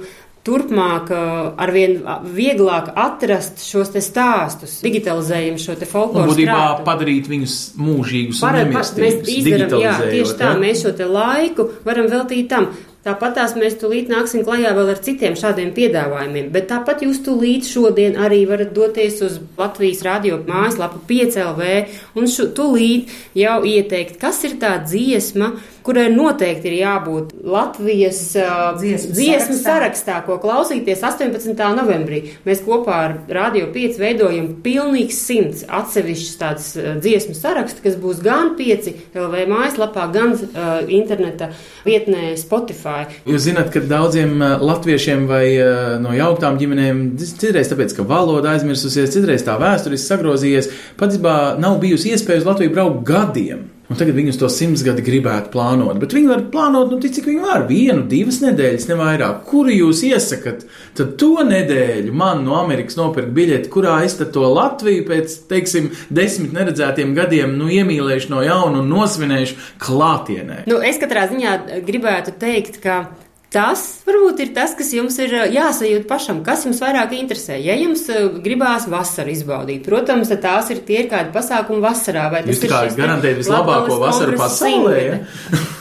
turpmāk 0.49 1.11
arvien 1.59 1.97
vieglāk 2.33 2.91
atrast 2.97 3.63
šos 3.65 3.91
stāstus, 4.03 4.79
digitalizējam 4.85 5.59
šo 5.61 5.75
te 5.79 5.87
folkloru. 5.89 6.31
Būtībā 6.31 6.55
krātu. 6.55 6.85
padarīt 6.87 7.29
viņus 7.29 7.57
mūžīgus. 7.79 8.43
Par, 8.43 8.59
pa, 8.71 8.83
mēs 9.03 9.19
izdarām, 9.35 9.75
jā, 9.83 9.95
tieši 10.05 10.37
tā, 10.39 10.53
jā? 10.53 10.61
mēs 10.61 10.85
šo 10.85 10.93
te 10.95 11.09
laiku 11.09 11.69
varam 11.85 12.09
veltīt 12.11 12.49
tam. 12.51 12.71
Tāpat 12.99 13.37
tās 13.37 13.53
mēs 13.55 13.77
tūlīt 13.79 14.09
nāksim 14.11 14.41
klajā 14.43 14.73
vēl 14.75 14.89
ar 14.91 14.97
citiem 14.99 15.37
šādiem 15.39 15.69
piedāvājumiem, 15.75 16.49
bet 16.51 16.65
tāpat 16.67 17.05
jūs 17.05 17.21
tūlīt 17.23 17.63
šodien 17.69 18.17
arī 18.19 18.41
varat 18.49 18.73
doties 18.75 19.21
uz 19.23 19.37
Latvijas 19.55 20.03
radio 20.03 20.41
mājaslapu 20.43 20.99
5LV 21.07 21.69
un 22.19 22.27
šo, 22.27 22.49
tūlīt 22.57 23.13
jau 23.39 23.61
ieteikt, 23.63 24.17
kas 24.19 24.43
ir 24.49 24.57
tā 24.59 24.73
dziesma, 24.83 25.53
kurai 25.85 26.07
noteikti 26.13 26.69
ir 26.71 26.77
jābūt 26.79 27.33
Latvijas 27.43 28.21
uh, 28.37 28.77
Dziesmu 28.79 29.15
dziesmu 29.15 29.55
sarakstā. 29.57 29.63
sarakstā, 29.65 30.17
ko 30.25 30.37
klausīties 30.41 31.03
18. 31.05 31.53
novembrī. 31.77 32.21
Mēs 32.47 32.63
kopā 32.65 32.97
ar 33.05 33.15
Radio 33.39 33.69
5 33.73 33.99
veidojam 34.01 34.49
pilnīgi 34.63 35.15
simts 35.15 35.65
atsevišķus 35.65 36.39
tādus 36.41 36.69
uh, 36.77 36.91
dziesmu 37.01 37.35
sarakstu, 37.37 37.83
kas 37.85 37.97
būs 38.01 38.21
gan 38.25 38.53
5 38.59 38.91
LV 39.15 39.45
mājaslapā, 39.51 40.09
gan 40.13 40.35
uh, 40.35 40.69
interneta 40.85 41.51
vietnē 41.87 42.33
Spotify. 42.39 43.07
Jūs 43.29 43.47
zināt, 43.47 43.71
ka 43.73 43.83
daudziem 43.83 44.37
uh, 44.37 44.57
latviešiem 44.63 45.25
vai 45.29 45.45
uh, 45.55 45.95
no 46.01 46.13
jauktām 46.15 46.59
ģimenēm 46.61 47.03
citreiz 47.19 47.71
tāpēc, 47.71 47.95
ka 47.97 48.07
valoda 48.07 48.55
aizmirsusies, 48.55 49.11
citreiz 49.15 49.45
tā 49.47 49.57
vēsturiski 49.61 50.11
sagrozījies, 50.11 50.71
patiesībā 50.99 51.35
nav 51.61 51.79
bijusi 51.83 52.13
iespēja 52.13 52.43
uz 52.43 52.49
Latviju 52.49 52.75
braukt 52.75 53.05
gadiem. 53.07 53.67
Un 53.89 53.97
tagad 53.97 54.13
viņi 54.19 54.29
uz 54.29 54.37
to 54.37 54.45
simts 54.53 54.83
gadi 54.85 55.01
gribētu 55.01 55.49
plānot, 55.49 55.97
bet 55.97 56.13
viņi 56.13 56.29
var 56.29 56.43
plānot, 56.53 56.91
nu, 56.93 56.99
cik 57.01 57.25
viņi 57.25 57.41
var, 57.41 57.63
vienu, 57.69 58.03
divas 58.09 58.37
nedēļas, 58.43 58.85
ne 58.91 58.97
vairāk. 58.99 59.39
Kuru 59.49 59.73
jūs 59.73 60.03
iesakat? 60.05 60.67
Tad 60.97 61.15
to 61.17 61.31
nedēļu 61.47 62.13
man 62.13 62.43
no 62.45 62.59
Amerikas 62.59 62.99
nopirkt 62.99 63.33
biļeti, 63.33 63.71
kurā 63.73 63.95
es 64.05 64.19
to 64.19 64.45
Latviju 64.45 65.07
pēc, 65.09 65.33
teiksim, 65.49 65.89
desmit 66.13 66.53
neredzētiem 66.53 67.15
gadiem, 67.17 67.55
nu, 67.57 67.71
iemīlēšu 67.73 68.29
no 68.35 68.43
jauna 68.45 68.83
un 68.83 68.93
nosvinēšu 68.93 69.57
klātienē. 69.81 70.67
Nu, 70.69 70.77
es 70.85 71.01
katrā 71.01 71.25
ziņā 71.31 71.55
gribētu 71.89 72.35
teikt, 72.37 72.77
ka 72.85 73.01
tas 73.53 73.83
varbūt 74.05 74.43
ir 74.43 74.51
tas, 74.53 74.75
kas 74.77 74.91
jums 74.93 75.15
ir 75.21 75.33
jāsajūt 75.53 76.05
pašam, 76.09 76.43
kas 76.45 76.65
jums 76.67 76.81
vairāk 76.83 77.15
interesē. 77.17 77.57
Ja 77.61 77.75
jums 77.79 78.05
gribās 78.43 78.85
vasaru 78.91 79.33
izbaudīt, 79.33 79.81
protams, 79.87 80.29
tad 80.33 80.43
tās 80.45 80.69
ir 80.73 80.83
tie 80.85 81.03
ir 81.03 81.09
kādi 81.11 81.33
pasākumi 81.35 81.81
vasarā. 81.83 82.27
Vai 82.33 82.43
tas 82.45 82.53
Jūs 82.53 82.65
ir 82.65 82.99
garantējat 82.99 83.41
vislabāko 83.41 83.99
vasaru 84.03 84.37
pasaulē, 84.39 84.99
ja? 85.07 85.21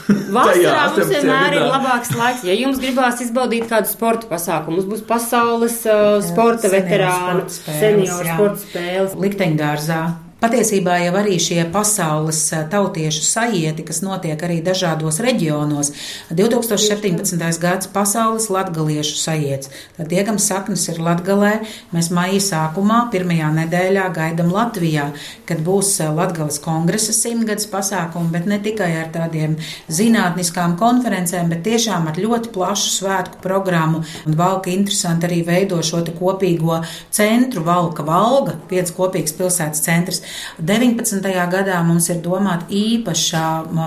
Vasarā 0.09 0.87
mums 0.89 1.03
18. 1.03 1.13
vienmēr 1.13 1.59
ir 1.59 1.67
labāks 1.69 2.15
laiks. 2.17 2.47
Ja 2.49 2.57
jums 2.57 2.81
gribās 2.81 3.21
izbaudīt 3.25 3.69
kādu 3.69 3.91
sporta 3.91 4.31
pasākumu, 4.31 4.81
mums 4.81 4.89
būs 4.89 5.05
pasaules 5.09 5.83
uh, 5.89 6.17
sporta 6.25 6.69
senioru 6.69 6.89
veterānu, 6.89 7.45
sporta 7.45 7.59
spēles, 7.59 7.83
senioru 7.85 8.33
sporta 8.33 8.65
spēles. 8.65 9.21
Likteņdārzā. 9.27 10.01
Patiesībā 10.39 11.01
jau 11.03 11.17
arī 11.19 11.35
šie 11.43 11.65
pasaules 11.75 12.39
eh, 12.55 12.61
tautiešu 12.71 13.25
sajieti, 13.27 13.83
kas 13.83 13.99
notiek 14.07 14.39
arī 14.47 14.61
dažādos 14.63 15.17
reģionos, 15.25 15.89
2017. 16.31 17.41
gads 17.59 17.89
pasaules 17.91 18.47
latgaliešu 18.47 19.17
sajiets. 19.19 19.73
Tad 19.97 20.07
diegam 20.13 20.39
saknes 20.39 20.85
ir 20.93 21.01
latgalē. 21.03 21.57
Mēs 21.91 22.13
maija 22.15 22.39
sākumā, 22.45 23.01
pirmajā 23.11 23.49
nedēļā 23.57 24.05
gaidam 24.15 24.53
Latvijā, 24.55 25.09
kad 25.49 25.65
būs 25.67 25.91
eh, 26.05 26.13
Latgales 26.15 26.61
kongresa 26.63 27.17
simtgadus 27.17 27.67
pasākumi, 27.75 28.31
bet 28.37 28.47
ne 28.47 28.61
tikai 28.63 28.93
ar 29.01 29.11
tādiem 29.19 29.59
zinātniskām 29.91 30.79
konferencēm, 30.79 31.51
bet 31.51 31.67
tiešām 31.67 32.07
ar 32.13 32.23
ļoti 32.23 32.55
plašu 32.55 32.95
svētku 33.01 33.43
programmu. 33.43 34.05
Un 34.31 34.39
Valka 34.39 34.71
interesanti 34.71 35.27
arī 35.27 35.43
veido 35.51 35.83
šo 35.83 36.07
kopīgo 36.15 36.79
centru, 37.11 37.67
Valka 37.67 38.07
Valga, 38.07 38.55
piec 38.71 38.95
kopīgs 38.95 39.35
pilsētas 39.35 39.83
centrs. 39.83 40.23
19. 40.59 41.23
gadā 41.53 41.79
mums 41.87 42.09
ir 42.13 42.21
domāta 42.25 42.67
īpašā 42.75 43.45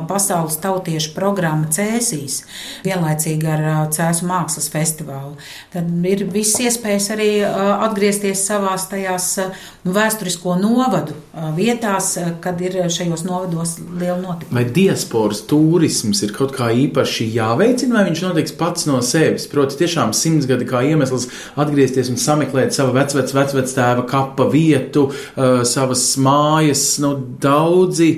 pasaules 0.09 0.57
tautiešu 0.63 1.13
programma 1.15 1.69
Cēsīs, 1.71 2.41
vienlaicīgi 2.85 3.49
ar 3.51 3.65
Cēsu 3.93 4.27
mākslas 4.29 4.69
festivālu. 4.71 5.35
Tad 5.73 5.89
ir 6.07 6.25
viss 6.31 6.59
iespējas 6.61 7.11
arī 7.15 7.29
atgriezties 7.45 8.45
savās 8.47 8.87
tajās 8.91 9.27
nu, 9.83 9.93
vēsturisko 9.95 10.55
novadu 10.61 11.15
vietās, 11.57 12.13
kad 12.43 12.61
ir 12.61 12.77
šajos 12.91 13.25
novados 13.27 13.77
liela 13.99 14.19
notikuma. 14.21 14.59
Vai 14.59 14.65
diasporas 14.73 15.43
turisms 15.49 16.23
ir 16.25 16.33
kaut 16.35 16.55
kā 16.55 16.71
īpaši 16.85 17.27
jāveicina, 17.35 17.99
vai 17.99 18.07
viņš 18.09 18.23
notiks 18.27 18.55
pats 18.59 18.87
no 18.89 18.99
sevis? 19.05 19.47
Proti, 19.51 19.79
tiešām 19.81 20.13
simts 20.17 20.47
gadi 20.49 20.67
kā 20.69 20.83
iemesls 20.87 21.27
atgriezties 21.59 22.11
un 22.13 22.19
sameklēt 22.21 22.75
savu 22.75 22.95
vecvec, 22.95 23.31
vecvectēva 23.35 24.05
kapa 24.09 24.47
vietu, 24.51 25.07
savas 25.67 26.03
mājas. 26.31 26.85
Nu, 27.03 27.15
daudzi 27.43 28.11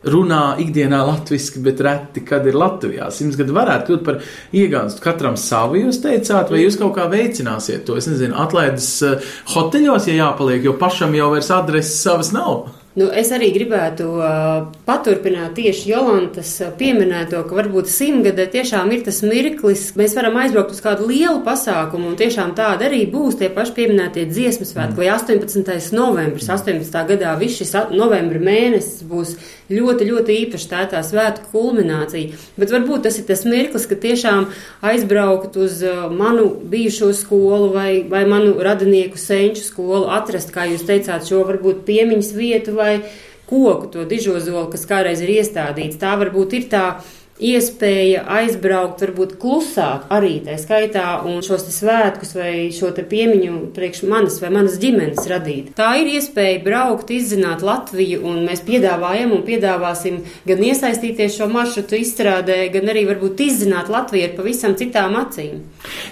runā 0.00 0.56
ikdienā 0.62 1.00
latviešu, 1.04 1.60
bet 1.64 1.80
reti, 1.84 2.22
kad 2.24 2.46
ir 2.48 2.56
Latvijā. 2.58 3.10
Simts 3.12 3.36
gadi 3.38 3.52
varētu 3.52 3.90
kļūt 3.90 4.04
par 4.06 4.20
iegānstu 4.56 5.04
katram 5.04 5.36
savu, 5.40 5.76
jūs 5.80 6.00
teicāt, 6.04 6.52
vai 6.52 6.62
jūs 6.62 6.78
kaut 6.80 6.94
kā 6.96 7.06
veicināsiet 7.12 7.84
to? 7.88 7.98
Es 8.00 8.08
nezinu, 8.08 8.36
atlaides 8.40 8.88
uh, 9.04 9.32
hoteļos, 9.54 10.08
ja 10.08 10.22
jāpaliek, 10.22 10.64
jo 10.64 10.76
pašam 10.80 11.16
jau 11.18 11.32
vairs 11.34 11.52
adreses 11.52 12.00
savas 12.00 12.32
nav. 12.36 12.79
Nu, 12.98 13.06
es 13.14 13.28
arī 13.30 13.52
gribētu 13.54 14.06
uh, 14.18 14.64
paturpināt 14.82 15.52
tieši 15.54 15.92
Jolantas 15.92 16.56
pieminēto, 16.74 17.44
ka 17.46 17.54
varbūt 17.54 17.86
simtgadē 17.86 18.48
tiešām 18.50 18.90
ir 18.90 19.04
tas 19.06 19.20
mirklis, 19.22 19.84
mēs 19.94 20.16
varam 20.18 20.40
aizbraukt 20.42 20.74
uz 20.74 20.80
kādu 20.82 21.06
lielu 21.06 21.38
pasākumu, 21.46 22.08
un 22.10 22.18
tiešām 22.18 22.50
tāda 22.58 22.88
arī 22.88 23.04
būs 23.12 23.38
tie 23.38 23.46
paši 23.54 23.76
pieminētie 23.76 24.26
dziesmu 24.32 24.66
svētki, 24.66 24.98
vai 25.04 25.12
18. 25.14 25.94
novembris, 25.94 26.50
18. 26.50 27.06
gadā, 27.12 27.36
viss 27.38 27.62
šis 27.62 27.76
novembra 27.94 28.42
mēnesis 28.42 29.06
būs 29.06 29.36
ļoti, 29.70 30.08
ļoti 30.10 30.36
īpaši 30.44 30.68
tā 30.70 30.84
tā 30.90 31.02
svētku 31.06 31.50
kulminācija. 31.54 32.36
Bet 32.58 32.74
varbūt 32.74 33.06
tas 33.06 33.18
ir 33.20 33.26
tas 33.28 33.44
mirklis, 33.46 33.86
ka 33.90 33.98
tiešām 34.02 34.48
aizbraukt 34.90 35.56
uz 35.60 35.80
uh, 35.86 36.06
manu 36.12 36.50
bijušo 36.72 37.12
skolu 37.16 37.70
vai, 37.74 37.90
vai 38.10 38.24
manu 38.28 38.56
radinieku 38.58 39.20
senču 39.20 39.64
skolu, 39.66 40.08
atrast, 40.10 40.52
kā 40.54 40.66
jūs 40.70 40.86
teicāt, 40.88 41.28
šo 41.28 41.44
varbūt 41.48 41.84
piemiņas 41.88 42.32
vietu 42.36 42.76
vai 42.78 42.94
koku, 43.50 43.88
to 43.90 44.04
dižozolu, 44.06 44.68
kas 44.70 44.86
kādreiz 44.86 45.22
ir 45.24 45.32
iestādīts. 45.40 45.98
Tā 45.98 46.14
varbūt 46.20 46.58
ir 46.58 46.68
tā 46.70 46.84
iespēja 47.40 48.24
aizbraukt, 48.38 49.00
varbūt 49.02 49.36
klusāk 49.40 50.06
arī 50.12 50.36
tā 50.44 50.56
skaitā 50.60 51.06
un 51.26 51.40
šos 51.44 51.66
svētkus 51.72 52.34
vai 52.36 52.52
šo 52.74 52.92
piemiņu 52.92 53.70
priekš 53.76 54.02
manas 54.10 54.38
vai 54.42 54.50
manas 54.54 54.78
ģimenes 54.82 55.26
radīt. 55.30 55.72
Tā 55.78 55.92
ir 56.02 56.10
iespēja 56.16 56.60
braukt, 56.64 57.10
izzināt 57.14 57.64
Latviju 57.64 58.22
un 58.28 58.42
mēs 58.46 58.62
piedāvājam 58.66 59.32
un 59.36 59.44
piedāvāsim 59.46 60.20
gan 60.48 60.64
iesaistīties 60.70 61.38
šo 61.38 61.48
maršrutu 61.52 61.98
izstrādē, 62.00 62.58
gan 62.74 62.90
arī 62.92 63.06
varbūt 63.08 63.40
izzināt 63.46 63.90
Latviju 63.92 64.28
ar 64.28 64.36
pavisam 64.36 64.76
citām 64.78 65.16
acīm. 65.20 65.62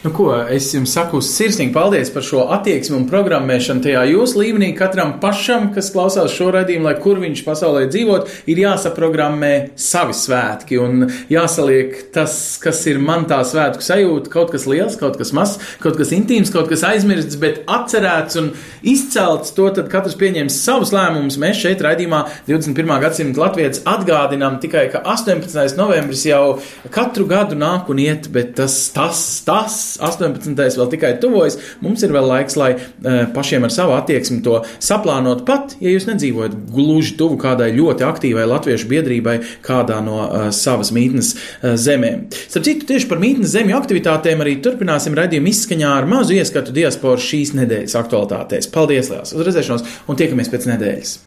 Nu, 0.04 0.12
ko, 0.14 0.30
es 0.48 0.70
jums 0.74 0.94
saku 0.96 1.20
sirsnīgi 1.24 1.74
paldies 1.74 2.12
par 2.14 2.24
šo 2.24 2.46
attieksmi 2.56 2.96
un 2.98 3.08
programmēšanu 3.10 3.84
tajā 3.84 4.06
jūsu 4.12 4.42
līmenī. 4.42 4.72
Katram 4.78 5.16
pašam, 5.22 5.70
kas 5.74 5.92
klausās 5.94 6.32
šo 6.34 6.50
raidījumu, 6.54 6.88
lai 6.88 6.96
kur 7.02 7.20
viņš 7.22 7.44
pasaulē 7.46 7.86
dzīvot, 7.90 8.32
ir 8.48 8.62
jāsaprogrammē 8.64 9.52
savi 9.78 10.16
svētki 10.16 10.80
un 10.80 11.08
jāsaliek 11.32 11.96
tas, 12.14 12.34
kas 12.62 12.84
ir 12.90 13.00
man 13.02 13.26
tā 13.30 13.40
svētku 13.46 13.84
sajūta. 13.84 14.32
Kaut 14.32 14.52
kas 14.54 14.66
liels, 14.70 14.98
kaut 15.00 15.18
kas 15.20 15.32
mazs, 15.36 15.58
kaut 15.82 15.98
kas 15.98 16.12
intīms, 16.16 16.52
kaut 16.54 16.70
kas 16.70 16.84
aizmirsts, 16.86 17.38
bet 17.40 17.62
atcerēts 17.68 18.38
un 18.40 18.52
izcelts. 18.86 19.54
To 19.56 19.68
tad 19.74 19.90
katrs 19.92 20.16
pieņems 20.20 20.58
savus 20.64 20.92
lēmumus. 20.94 21.38
Mēs 21.40 21.60
šeit 21.62 21.82
raidījumā 21.84 22.24
21. 22.48 22.94
gadsimta 23.02 23.42
Latvijas 23.42 23.82
atgādinām 23.88 24.58
tikai, 24.62 24.86
ka 24.92 25.02
18. 25.14 25.76
novembris 25.78 26.24
jau 26.28 26.58
katru 26.94 27.26
gadu 27.28 27.58
nāk 27.58 27.90
un 27.92 28.02
iet, 28.02 28.30
bet 28.34 28.54
tas, 28.58 28.76
tas, 28.94 29.22
tas 29.46 29.98
18. 30.04 30.54
vēl 30.54 30.92
tikai 30.94 31.14
tuvojas. 31.22 31.58
Mums 31.84 32.04
ir 32.06 32.14
vēl 32.14 32.28
laiks, 32.32 32.58
lai 32.58 32.72
uh, 32.76 33.24
pašiem 33.34 33.66
ar 33.66 33.74
savu 33.74 33.96
attieksmi 33.98 34.40
to 34.44 34.60
saplānot 34.84 35.44
pat, 35.48 35.76
ja 35.82 35.92
jūs 35.92 36.08
nedzīvojat 36.08 36.56
gluži 36.74 37.16
tuvu 37.18 37.38
kādai 37.40 37.70
ļoti 37.76 38.06
aktīvai 38.06 38.46
latviešu 38.48 38.88
biedrībai 38.90 39.38
kādā 39.64 40.00
no 40.04 40.20
uh, 40.24 40.48
savas 40.54 40.92
mītnes 40.94 41.07
uh, 41.16 41.72
zemēm. 41.80 42.26
Starp 42.34 42.66
citu, 42.68 42.88
tieši 42.88 43.08
par 43.10 43.22
mītnes 43.22 43.54
zemju 43.54 43.78
aktivitātēm 43.78 44.44
arī 44.44 44.58
turpināsim 44.64 45.16
raidījumu 45.18 45.52
izskaņā 45.52 45.94
ar 46.00 46.08
mazu 46.10 46.36
ieskatu 46.36 46.74
diasporas 46.76 47.24
šīs 47.24 47.54
nedēļas 47.58 47.96
aktualitātēs. 48.02 48.70
Paldies, 48.74 49.10
liels! 49.12 49.34
Uz 49.34 49.48
redzēšanos 49.48 49.88
un 50.08 50.20
tiekamies 50.20 50.52
pēc 50.52 50.70
nedēļas! 50.74 51.18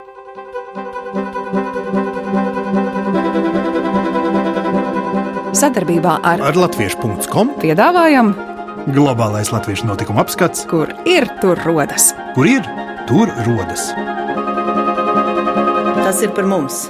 Sadarbībā 5.61 6.15
ar 6.25 6.41
Ar 6.47 6.55
latviešu.com 6.57 7.51
piedāvājam, 7.61 8.31
globālais 8.95 9.51
latviešu 9.53 9.89
notikuma 9.89 10.23
apskats, 10.23 10.63
kur 10.71 10.89
ir 11.05 11.27
tur 11.43 11.59
rodas. 11.67 12.13
kur 12.33 12.47
ir 12.49 12.65
tur 13.09 13.29
rodas. 13.45 13.91
Tas 16.01 16.23
ir 16.23 16.33
par 16.33 16.49
mums! 16.49 16.87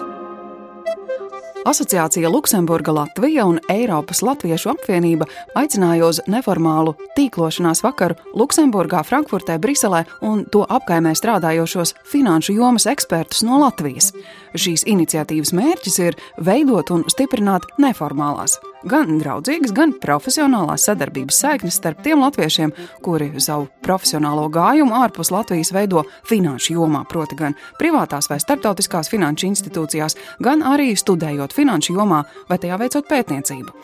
Asociācija 1.65 2.30
Luksemburga 2.30 2.91
Latvija 2.91 3.43
un 3.45 3.60
Eiropas 3.69 4.24
Latviešu 4.26 4.71
apvienība 4.71 5.28
aicināja 5.60 6.08
uz 6.10 6.17
neformālu 6.26 6.95
tīklošanās 7.13 7.84
vakaru 7.86 8.17
Luksemburgā, 8.34 9.04
Frankfurtē, 9.06 9.60
Briselē 9.62 10.02
un 10.26 10.41
to 10.50 10.63
apkaimē 10.65 11.13
strādājošos 11.13 11.93
finanšu 12.10 12.58
jomas 12.58 12.89
ekspertus 12.89 13.45
no 13.45 13.62
Latvijas. 13.62 14.10
Šīs 14.58 14.88
iniciatīvas 14.89 15.54
mērķis 15.54 16.02
ir 16.08 16.19
veidot 16.41 16.89
un 16.97 17.06
stiprināt 17.13 17.69
neformālās 17.78 18.58
gan 18.88 19.17
draudzīgas, 19.22 19.74
gan 19.76 19.94
profesionālās 20.02 20.86
sadarbības 20.88 21.41
saiknes 21.44 21.78
starp 21.80 22.02
tiem 22.06 22.22
latviešiem, 22.24 22.74
kuri 23.06 23.32
savu 23.44 23.67
profesionālo 23.86 24.48
gājumu 24.54 24.96
ārpus 25.02 25.32
Latvijas 25.34 25.74
veido 25.76 26.04
finanšu 26.30 26.76
jomā, 26.78 27.04
proti 27.10 27.38
gan 27.39 27.56
privātās 27.80 28.30
vai 28.32 28.39
starptautiskās 28.41 29.12
finanšu 29.12 29.50
institūcijās, 29.52 30.17
gan 30.44 30.63
arī 30.65 30.91
studējot 30.98 31.56
finanšu 31.56 31.98
jomā 31.98 32.24
vai 32.50 32.60
tajā 32.62 32.80
veicot 32.82 33.10
pētniecību. 33.10 33.76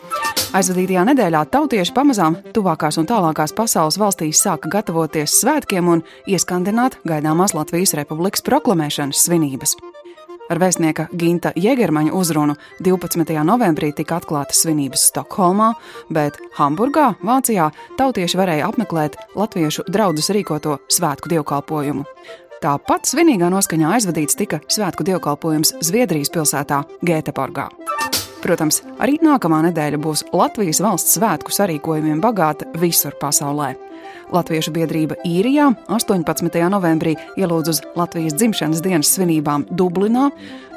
Aizvadītajā 0.58 1.04
nedēļā 1.10 1.44
tautieši 1.52 1.94
pamazām 1.96 2.38
tuvākās 2.56 3.00
un 3.00 3.08
tālākās 3.10 3.54
pasaules 3.56 4.00
valstīs 4.00 4.40
sāka 4.44 4.70
gatavoties 4.72 5.40
svētkiem 5.42 5.92
un 5.92 6.04
ieskandināt 6.26 7.00
gaidāmās 7.08 7.56
Latvijas 7.58 7.94
Republikas 7.98 8.44
proklamēšanas 8.48 9.26
svinības. 9.28 9.76
Ar 10.48 10.56
vēstnieka 10.62 11.10
Ginta 11.12 11.52
Jēgermaņa 11.56 12.14
uzrunu 12.16 12.54
12. 12.80 13.36
novembrī 13.44 13.90
tika 13.96 14.16
atklātas 14.16 14.62
svinības 14.64 15.04
Stokholmā, 15.10 15.74
bet 16.08 16.38
Hamburgā, 16.56 17.10
Vācijā, 17.20 17.68
tautieši 18.00 18.40
varēja 18.40 18.70
apmeklēt 18.70 19.18
latviešu 19.36 19.84
draugus 19.92 20.30
rīkoto 20.32 20.78
svētku 20.88 21.28
dievkalpojumu. 21.34 22.06
Tāpat 22.64 23.06
svinīgā 23.06 23.50
noskaņā 23.52 23.92
aizvadīts 23.98 24.38
tika 24.40 24.62
svētku 24.72 25.04
dievkalpojums 25.06 25.76
Zviedrijas 25.84 26.32
pilsētā 26.34 26.80
Gēteborgā. 27.06 27.68
Protams, 28.42 28.80
arī 29.02 29.18
nākamā 29.22 29.60
nedēļa 29.68 30.00
būs 30.00 30.24
Latvijas 30.32 30.80
valsts 30.82 31.18
svētku 31.18 31.52
sarīkojumiem 31.54 32.22
bagāta 32.24 32.70
visur 32.78 33.14
pasaulē. 33.20 33.74
Latviešu 34.34 34.72
biedrība 34.76 35.16
Īrijā 35.26 35.70
18. 35.88 36.60
novembrī 36.72 37.14
ielūdz 37.40 37.72
uz 37.72 37.80
Latvijas 37.96 38.36
dzimšanas 38.38 38.82
dienas 38.84 39.10
svinībām 39.16 39.66
Dublinā. 39.70 40.28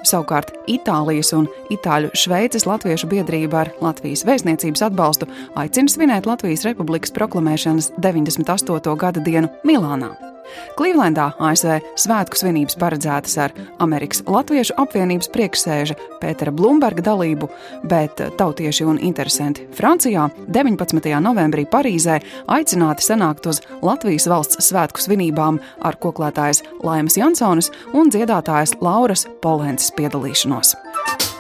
Savukārt 0.08 0.54
Itālijas 0.72 1.34
un 1.38 1.50
Itāļu 1.74 2.14
Šveices 2.18 2.66
Latviešu 2.70 3.12
biedrība 3.12 3.66
ar 3.66 3.74
Latvijas 3.84 4.26
vēstniecības 4.28 4.88
atbalstu 4.90 5.30
aicina 5.60 5.92
svinēt 5.92 6.30
Latvijas 6.30 6.66
Republikas 6.70 7.14
proklamēšanas 7.18 7.94
98. 8.00 8.98
gada 8.98 9.24
dienu 9.24 9.52
Milānā. 9.68 10.31
Klīvlendā 10.80 11.32
ASV 11.42 11.80
svētku 12.00 12.40
svinības 12.40 12.78
paredzētas 12.82 13.38
ar 13.44 13.54
Amerikas 13.84 14.24
Latviešu 14.28 14.76
apvienības 14.82 15.30
priekšsēža 15.34 15.98
Pētera 16.22 16.54
Blūmberga 16.56 17.04
dalību, 17.06 17.50
bet 17.90 18.22
tautieši 18.40 18.88
un 18.88 19.00
interesanti 19.02 19.68
Francijā 19.78 20.28
19. 20.48 21.12
novembrī 21.24 21.66
Parīzē 21.72 22.20
aicināti 22.52 23.08
sanākt 23.08 23.50
uz 23.52 23.62
Latvijas 23.82 24.28
valsts 24.32 24.62
svētku 24.70 25.04
svinībām 25.04 25.60
ar 25.82 26.00
koklētājas 26.02 26.64
Laimas 26.86 27.18
Jansonas 27.20 27.72
un 27.94 28.14
dziedātājas 28.14 28.78
Lauras 28.82 29.28
Polences 29.42 29.94
piedalīšanos. 29.98 30.76